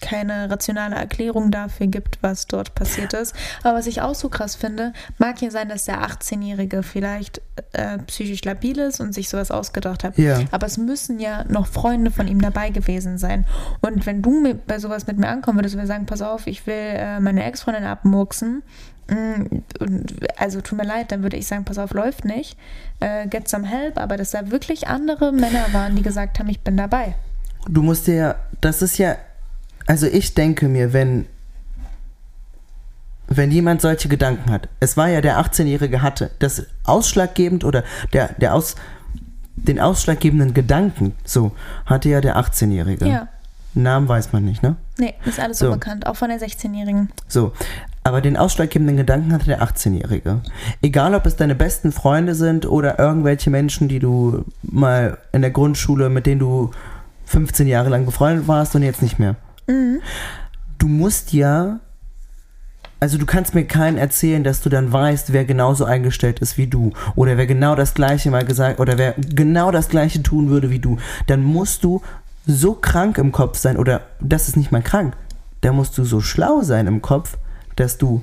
keine 0.00 0.48
rationale 0.48 0.94
Erklärung 0.94 1.50
dafür 1.50 1.88
gibt, 1.88 2.18
was 2.22 2.46
dort 2.46 2.76
passiert 2.76 3.14
ist. 3.14 3.34
Aber 3.64 3.76
was 3.78 3.88
ich 3.88 4.00
auch 4.00 4.14
so 4.14 4.28
krass 4.28 4.54
finde, 4.54 4.92
mag 5.18 5.42
ja 5.42 5.50
sein, 5.50 5.68
dass 5.68 5.86
der 5.86 6.00
18-Jährige 6.06 6.84
vielleicht 6.84 7.42
äh, 7.72 7.98
psychisch 8.06 8.44
labil 8.44 8.78
ist 8.78 9.00
und 9.00 9.12
sich 9.12 9.28
sowas 9.28 9.50
ausgedacht 9.50 10.04
hat. 10.04 10.16
Ja. 10.16 10.38
Aber 10.52 10.68
es 10.68 10.78
müssen 10.78 11.18
ja 11.18 11.42
noch 11.48 11.66
Freunde 11.66 12.12
von 12.12 12.28
ihm 12.28 12.40
dabei 12.40 12.70
gewesen 12.70 13.18
sein. 13.18 13.44
Und 13.80 14.06
wenn 14.06 14.22
du 14.22 14.40
mit, 14.40 14.68
bei 14.68 14.78
sowas 14.78 15.08
mit 15.08 15.18
mir 15.18 15.28
ankommen 15.28 15.58
würdest, 15.58 15.76
wir 15.76 15.86
sagen, 15.88 16.06
pass 16.06 16.22
auf, 16.22 16.46
ich 16.46 16.64
will 16.68 16.74
äh, 16.76 17.18
meine 17.18 17.44
Ex-Freundin 17.44 17.84
abmurksen, 17.84 18.62
Mm, 19.10 19.62
und- 19.80 20.14
Also 20.36 20.60
tut 20.60 20.76
mir 20.76 20.84
leid, 20.84 21.10
dann 21.12 21.22
würde 21.22 21.38
ich 21.38 21.46
sagen, 21.46 21.64
pass 21.64 21.78
auf, 21.78 21.92
läuft 21.94 22.26
nicht. 22.26 22.58
Äh, 23.00 23.26
get 23.26 23.48
some 23.48 23.66
help, 23.66 23.98
aber 23.98 24.18
dass 24.18 24.32
da 24.32 24.50
wirklich 24.50 24.86
andere 24.86 25.32
Männer 25.32 25.64
waren, 25.72 25.96
die 25.96 26.02
gesagt 26.02 26.38
haben, 26.38 26.50
ich 26.50 26.60
bin 26.60 26.76
dabei. 26.76 27.14
Du 27.68 27.82
musst 27.82 28.06
dir 28.06 28.14
ja, 28.14 28.34
das 28.60 28.82
ist 28.82 28.98
ja, 28.98 29.16
also 29.86 30.06
ich 30.06 30.34
denke 30.34 30.68
mir, 30.68 30.92
wenn, 30.92 31.26
wenn 33.28 33.50
jemand 33.50 33.82
solche 33.82 34.08
Gedanken 34.08 34.50
hat, 34.50 34.68
es 34.80 34.96
war 34.96 35.08
ja 35.08 35.20
der 35.20 35.38
18-Jährige 35.38 36.02
hatte, 36.02 36.30
das 36.38 36.66
ausschlaggebend 36.84 37.64
oder 37.64 37.84
der, 38.12 38.28
der 38.34 38.54
aus, 38.54 38.74
den 39.54 39.78
ausschlaggebenden 39.78 40.54
Gedanken, 40.54 41.14
so, 41.24 41.52
hatte 41.84 42.08
ja 42.08 42.20
der 42.20 42.38
18-Jährige. 42.38 43.06
Ja. 43.06 43.28
Namen 43.74 44.08
weiß 44.08 44.32
man 44.32 44.44
nicht, 44.44 44.62
ne? 44.62 44.76
Nee, 44.98 45.14
ist 45.26 45.38
alles 45.38 45.58
So. 45.58 45.66
unbekannt, 45.66 46.06
auch 46.06 46.16
von 46.16 46.30
der 46.30 46.40
16-Jährigen. 46.40 47.10
So, 47.28 47.52
aber 48.02 48.22
den 48.22 48.36
ausschlaggebenden 48.36 48.96
Gedanken 48.96 49.32
hatte 49.32 49.44
der 49.44 49.62
18-Jährige. 49.62 50.40
Egal, 50.80 51.14
ob 51.14 51.26
es 51.26 51.36
deine 51.36 51.54
besten 51.54 51.92
Freunde 51.92 52.34
sind 52.34 52.66
oder 52.66 52.98
irgendwelche 52.98 53.50
Menschen, 53.50 53.88
die 53.88 53.98
du 53.98 54.44
mal 54.62 55.18
in 55.32 55.42
der 55.42 55.50
Grundschule, 55.50 56.08
mit 56.08 56.26
denen 56.26 56.40
du 56.40 56.70
15 57.28 57.66
Jahre 57.66 57.90
lang 57.90 58.06
befreundet 58.06 58.48
warst 58.48 58.74
und 58.74 58.82
jetzt 58.82 59.02
nicht 59.02 59.18
mehr. 59.18 59.36
Mhm. 59.66 60.00
Du 60.78 60.88
musst 60.88 61.32
ja, 61.32 61.80
also 63.00 63.18
du 63.18 63.26
kannst 63.26 63.54
mir 63.54 63.64
keinen 63.64 63.98
erzählen, 63.98 64.42
dass 64.42 64.62
du 64.62 64.70
dann 64.70 64.92
weißt, 64.92 65.32
wer 65.32 65.44
genauso 65.44 65.84
eingestellt 65.84 66.40
ist 66.40 66.56
wie 66.56 66.66
du 66.66 66.92
oder 67.16 67.36
wer 67.36 67.46
genau 67.46 67.74
das 67.74 67.94
gleiche 67.94 68.30
mal 68.30 68.44
gesagt 68.44 68.80
oder 68.80 68.96
wer 68.96 69.14
genau 69.18 69.70
das 69.70 69.88
gleiche 69.88 70.22
tun 70.22 70.48
würde 70.48 70.70
wie 70.70 70.78
du. 70.78 70.96
Dann 71.26 71.42
musst 71.42 71.84
du 71.84 72.02
so 72.46 72.72
krank 72.72 73.18
im 73.18 73.30
Kopf 73.30 73.58
sein 73.58 73.76
oder 73.76 74.00
das 74.20 74.48
ist 74.48 74.56
nicht 74.56 74.72
mal 74.72 74.82
krank. 74.82 75.14
Da 75.60 75.72
musst 75.72 75.98
du 75.98 76.04
so 76.04 76.20
schlau 76.20 76.62
sein 76.62 76.86
im 76.86 77.02
Kopf, 77.02 77.36
dass 77.76 77.98
du 77.98 78.22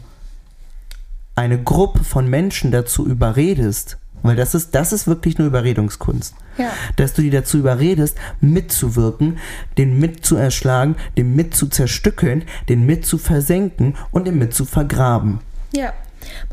eine 1.35 1.61
Gruppe 1.61 2.03
von 2.03 2.27
Menschen 2.27 2.71
dazu 2.71 3.05
überredest, 3.05 3.97
weil 4.23 4.35
das 4.35 4.55
ist 4.55 4.73
das 4.75 4.91
ist 4.93 5.07
wirklich 5.07 5.37
nur 5.37 5.47
Überredungskunst 5.47 6.35
Ja. 6.57 6.69
dass 6.95 7.13
du 7.13 7.21
die 7.21 7.29
dazu 7.29 7.57
überredest, 7.57 8.17
mitzuwirken, 8.41 9.37
den 9.77 9.99
mit 9.99 10.25
zu 10.25 10.35
erschlagen, 10.35 10.95
den 11.17 11.35
mit 11.35 11.55
zu 11.55 11.67
zerstückeln, 11.67 12.43
den 12.69 12.85
mit 12.85 13.05
zu 13.05 13.17
versenken 13.17 13.95
und 14.11 14.25
den 14.27 14.37
mit 14.37 14.53
zu 14.53 14.65
vergraben. 14.65 15.39
Ja. 15.73 15.93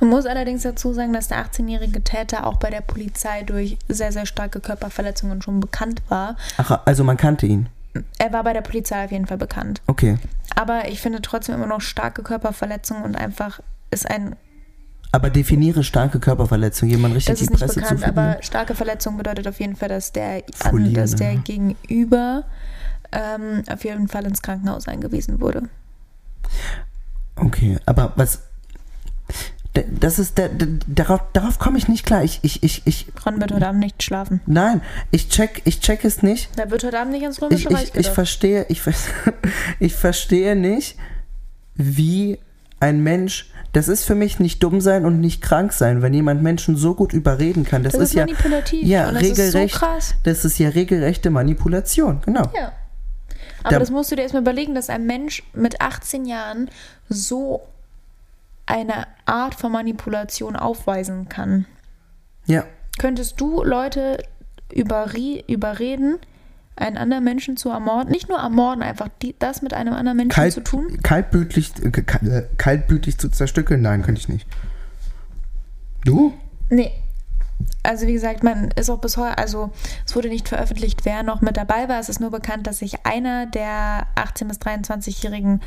Man 0.00 0.10
muss 0.10 0.26
allerdings 0.26 0.62
dazu 0.64 0.92
sagen, 0.92 1.14
dass 1.14 1.28
der 1.28 1.38
18-jährige 1.46 2.02
Täter 2.04 2.46
auch 2.46 2.56
bei 2.56 2.68
der 2.68 2.82
Polizei 2.82 3.42
durch 3.42 3.78
sehr, 3.88 4.12
sehr 4.12 4.26
starke 4.26 4.60
Körperverletzungen 4.60 5.40
schon 5.40 5.60
bekannt 5.60 6.02
war. 6.10 6.36
Ach, 6.58 6.80
also 6.84 7.04
man 7.04 7.16
kannte 7.16 7.46
ihn. 7.46 7.68
Er 8.18 8.32
war 8.34 8.44
bei 8.44 8.52
der 8.52 8.60
Polizei 8.60 9.02
auf 9.04 9.12
jeden 9.12 9.26
Fall 9.26 9.38
bekannt. 9.38 9.80
Okay. 9.86 10.18
Aber 10.56 10.88
ich 10.88 11.00
finde 11.00 11.22
trotzdem 11.22 11.54
immer 11.54 11.66
noch 11.66 11.80
starke 11.80 12.22
Körperverletzungen 12.22 13.02
und 13.04 13.16
einfach 13.16 13.60
ist 13.90 14.08
ein. 14.10 14.36
Aber 15.14 15.28
definiere 15.30 15.84
starke 15.84 16.18
Körperverletzung, 16.20 16.88
jemand 16.88 17.14
richtig 17.14 17.34
Das 17.34 17.40
ist 17.42 17.48
die 17.50 17.52
nicht 17.52 17.60
Presse 17.62 17.80
bekannt, 17.80 18.00
zu 18.00 18.06
aber 18.06 18.38
starke 18.40 18.74
Verletzung 18.74 19.18
bedeutet 19.18 19.46
auf 19.46 19.60
jeden 19.60 19.76
Fall, 19.76 19.90
dass 19.90 20.12
der, 20.12 20.42
Verlieren, 20.54 20.94
dass 20.94 21.14
der 21.16 21.32
ja. 21.34 21.40
Gegenüber 21.40 22.44
ähm, 23.12 23.62
auf 23.70 23.84
jeden 23.84 24.08
Fall 24.08 24.24
ins 24.24 24.40
Krankenhaus 24.40 24.88
eingewiesen 24.88 25.40
wurde. 25.40 25.68
Okay, 27.36 27.78
aber 27.86 28.12
was. 28.16 28.40
Das 30.00 30.18
ist 30.18 30.36
der, 30.36 30.50
d- 30.50 30.78
darauf, 30.86 31.20
darauf 31.32 31.58
komme 31.58 31.78
ich 31.78 31.88
nicht 31.88 32.04
klar. 32.04 32.22
Ich, 32.22 32.40
ich, 32.42 32.62
ich, 32.62 32.82
ich, 32.86 33.06
Ron 33.24 33.40
wird 33.40 33.52
heute 33.52 33.66
Abend 33.66 33.80
nicht 33.80 34.02
schlafen. 34.02 34.40
nein, 34.44 34.82
ich 35.10 35.30
check, 35.30 35.62
ich 35.64 35.80
check 35.80 36.04
es 36.04 36.22
nicht. 36.22 36.50
Da 36.56 36.70
wird 36.70 36.84
heute 36.84 36.98
Abend 36.98 37.12
nicht 37.12 37.22
ins 37.22 37.36
Ich, 37.36 37.42
römische 37.42 37.70
Reich 37.70 37.90
ich, 37.94 38.00
ich 38.00 38.08
verstehe, 38.08 38.66
ich, 38.68 38.82
ich 39.80 39.94
verstehe 39.94 40.56
nicht, 40.56 40.96
wie 41.74 42.38
ein 42.80 43.02
Mensch, 43.02 43.50
das 43.72 43.88
ist 43.88 44.04
für 44.04 44.14
mich 44.14 44.38
nicht 44.38 44.62
dumm 44.62 44.80
sein 44.80 45.04
und 45.06 45.20
nicht 45.20 45.40
krank 45.42 45.72
sein, 45.72 46.02
wenn 46.02 46.12
jemand 46.14 46.42
Menschen 46.42 46.76
so 46.76 46.94
gut 46.94 47.12
überreden 47.12 47.64
kann. 47.64 47.82
Das, 47.82 47.92
Das 47.94 48.02
ist, 48.02 48.08
ist 48.10 48.14
ja 48.14 48.26
manipulativ 48.26 48.86
Ja, 48.86 49.08
und 49.08 49.14
das 49.14 49.22
ist 49.22 49.36
so 49.36 49.42
regelrecht. 49.58 49.74
krass. 49.74 50.14
Das 50.24 50.44
ist 50.44 50.58
ja 50.58 50.68
regelrechte 50.68 51.30
Manipulation, 51.30 52.20
genau. 52.24 52.50
Ja. 52.54 52.72
Aber 53.62 53.70
Da- 53.74 53.78
das 53.78 53.90
musst 53.90 54.10
du 54.10 54.16
dir 54.16 54.22
erstmal 54.22 54.42
überlegen, 54.42 54.74
dass 54.74 54.90
ein 54.90 55.06
Mensch 55.06 55.42
mit 55.54 55.80
18 55.80 56.24
Jahren 56.26 56.70
so 57.08 57.62
eine 58.66 59.06
Art 59.26 59.54
von 59.54 59.72
Manipulation 59.72 60.56
aufweisen 60.56 61.28
kann. 61.28 61.66
Ja, 62.46 62.64
Könntest 62.98 63.40
du 63.40 63.62
Leute 63.64 64.18
überre 64.72 65.42
überreden, 65.48 66.18
einen 66.76 66.96
anderen 66.96 67.24
Menschen 67.24 67.56
zu 67.56 67.70
ermorden? 67.70 68.10
Nicht 68.10 68.28
nur 68.28 68.38
ermorden, 68.38 68.82
einfach 68.82 69.08
die, 69.20 69.34
das 69.38 69.62
mit 69.62 69.74
einem 69.74 69.92
anderen 69.92 70.16
Menschen 70.16 70.34
Kalt, 70.34 70.52
zu 70.52 70.62
tun? 70.62 70.98
kaltblütig, 71.02 71.72
äh, 71.82 71.88
äh, 71.88 72.46
kaltblütig 72.56 73.18
zu 73.18 73.28
zerstückeln? 73.28 73.82
Nein, 73.82 74.02
könnte 74.02 74.20
ich 74.20 74.28
nicht. 74.28 74.46
Du? 76.04 76.34
Nee. 76.70 76.92
Also 77.84 78.06
wie 78.06 78.12
gesagt, 78.12 78.42
man 78.42 78.70
ist 78.72 78.90
auch 78.90 79.00
bis 79.00 79.16
heute, 79.16 79.38
also 79.38 79.70
es 80.04 80.16
wurde 80.16 80.28
nicht 80.28 80.48
veröffentlicht, 80.48 81.04
wer 81.04 81.22
noch 81.22 81.40
mit 81.40 81.56
dabei 81.56 81.88
war. 81.88 82.00
Es 82.00 82.08
ist 82.08 82.20
nur 82.20 82.30
bekannt, 82.30 82.66
dass 82.66 82.78
sich 82.78 83.06
einer 83.06 83.46
der 83.46 84.06
18- 84.16 84.48
bis 84.48 84.58
23-Jährigen, 84.58 85.60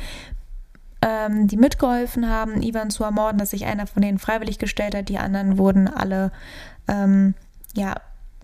ähm, 1.02 1.46
die 1.46 1.56
mitgeholfen 1.56 2.28
haben, 2.28 2.62
Ivan 2.62 2.90
zu 2.90 3.04
ermorden, 3.04 3.38
dass 3.38 3.50
sich 3.50 3.64
einer 3.64 3.86
von 3.86 4.02
denen 4.02 4.18
freiwillig 4.18 4.58
gestellt 4.58 4.94
hat. 4.94 5.08
Die 5.08 5.18
anderen 5.18 5.56
wurden 5.58 5.88
alle 5.88 6.32
ähm, 6.88 7.34
ja, 7.74 7.94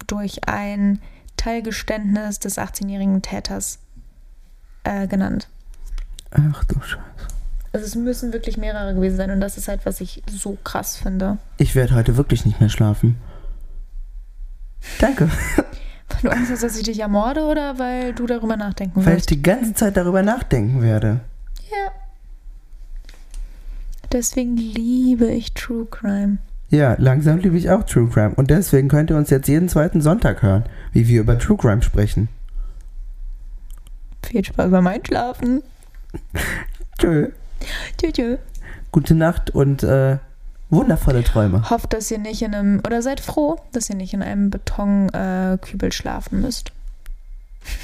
durch 0.06 0.48
ein 0.48 1.00
Teilgeständnis 1.42 2.38
des 2.38 2.56
18-jährigen 2.56 3.20
Täters 3.20 3.78
äh, 4.84 5.08
genannt. 5.08 5.48
Ach 6.30 6.62
du 6.64 6.80
Scheiße. 6.80 7.02
Also 7.72 7.86
es 7.86 7.94
müssen 7.96 8.32
wirklich 8.32 8.58
mehrere 8.58 8.94
gewesen 8.94 9.16
sein 9.16 9.30
und 9.32 9.40
das 9.40 9.56
ist 9.58 9.66
halt, 9.66 9.84
was 9.84 10.00
ich 10.00 10.22
so 10.30 10.56
krass 10.62 10.96
finde. 10.96 11.38
Ich 11.56 11.74
werde 11.74 11.94
heute 11.94 12.16
wirklich 12.16 12.44
nicht 12.44 12.60
mehr 12.60 12.68
schlafen. 12.68 13.16
Danke. 15.00 15.28
Weil 16.08 16.20
du 16.22 16.28
Angst 16.30 16.52
hast, 16.52 16.62
dass 16.62 16.76
ich 16.76 16.84
dich 16.84 17.00
ermorde 17.00 17.42
oder 17.44 17.78
weil 17.78 18.12
du 18.12 18.26
darüber 18.26 18.56
nachdenken 18.56 19.04
Weil 19.04 19.14
ich 19.14 19.20
wirst? 19.20 19.30
die 19.30 19.42
ganze 19.42 19.74
Zeit 19.74 19.96
darüber 19.96 20.22
nachdenken 20.22 20.80
werde. 20.82 21.20
Ja. 21.70 21.90
Deswegen 24.12 24.56
liebe 24.56 25.26
ich 25.26 25.54
True 25.54 25.86
Crime. 25.86 26.38
Ja, 26.72 26.96
langsam 26.98 27.38
liebe 27.38 27.58
ich 27.58 27.68
auch 27.68 27.82
True 27.82 28.08
Crime. 28.08 28.34
Und 28.34 28.48
deswegen 28.48 28.88
könnt 28.88 29.10
ihr 29.10 29.16
uns 29.18 29.28
jetzt 29.28 29.46
jeden 29.46 29.68
zweiten 29.68 30.00
Sonntag 30.00 30.40
hören, 30.40 30.64
wie 30.92 31.06
wir 31.06 31.20
über 31.20 31.38
True 31.38 31.58
Crime 31.58 31.82
sprechen. 31.82 32.30
Viel 34.22 34.42
Spaß 34.42 34.70
beim 34.70 34.86
Einschlafen. 34.86 35.62
Tschö. 36.98 37.28
Tschö, 37.98 38.10
tschö. 38.10 38.36
Gute 38.90 39.14
Nacht 39.14 39.50
und 39.50 39.82
äh, 39.82 40.16
wundervolle 40.70 41.22
Träume. 41.22 41.68
Hofft, 41.68 41.92
dass 41.92 42.10
ihr 42.10 42.18
nicht 42.18 42.40
in 42.40 42.54
einem, 42.54 42.78
oder 42.86 43.02
seid 43.02 43.20
froh, 43.20 43.60
dass 43.72 43.90
ihr 43.90 43.96
nicht 43.96 44.14
in 44.14 44.22
einem 44.22 44.48
Betonkübel 44.48 45.88
äh, 45.90 45.92
schlafen 45.92 46.40
müsst. 46.40 46.72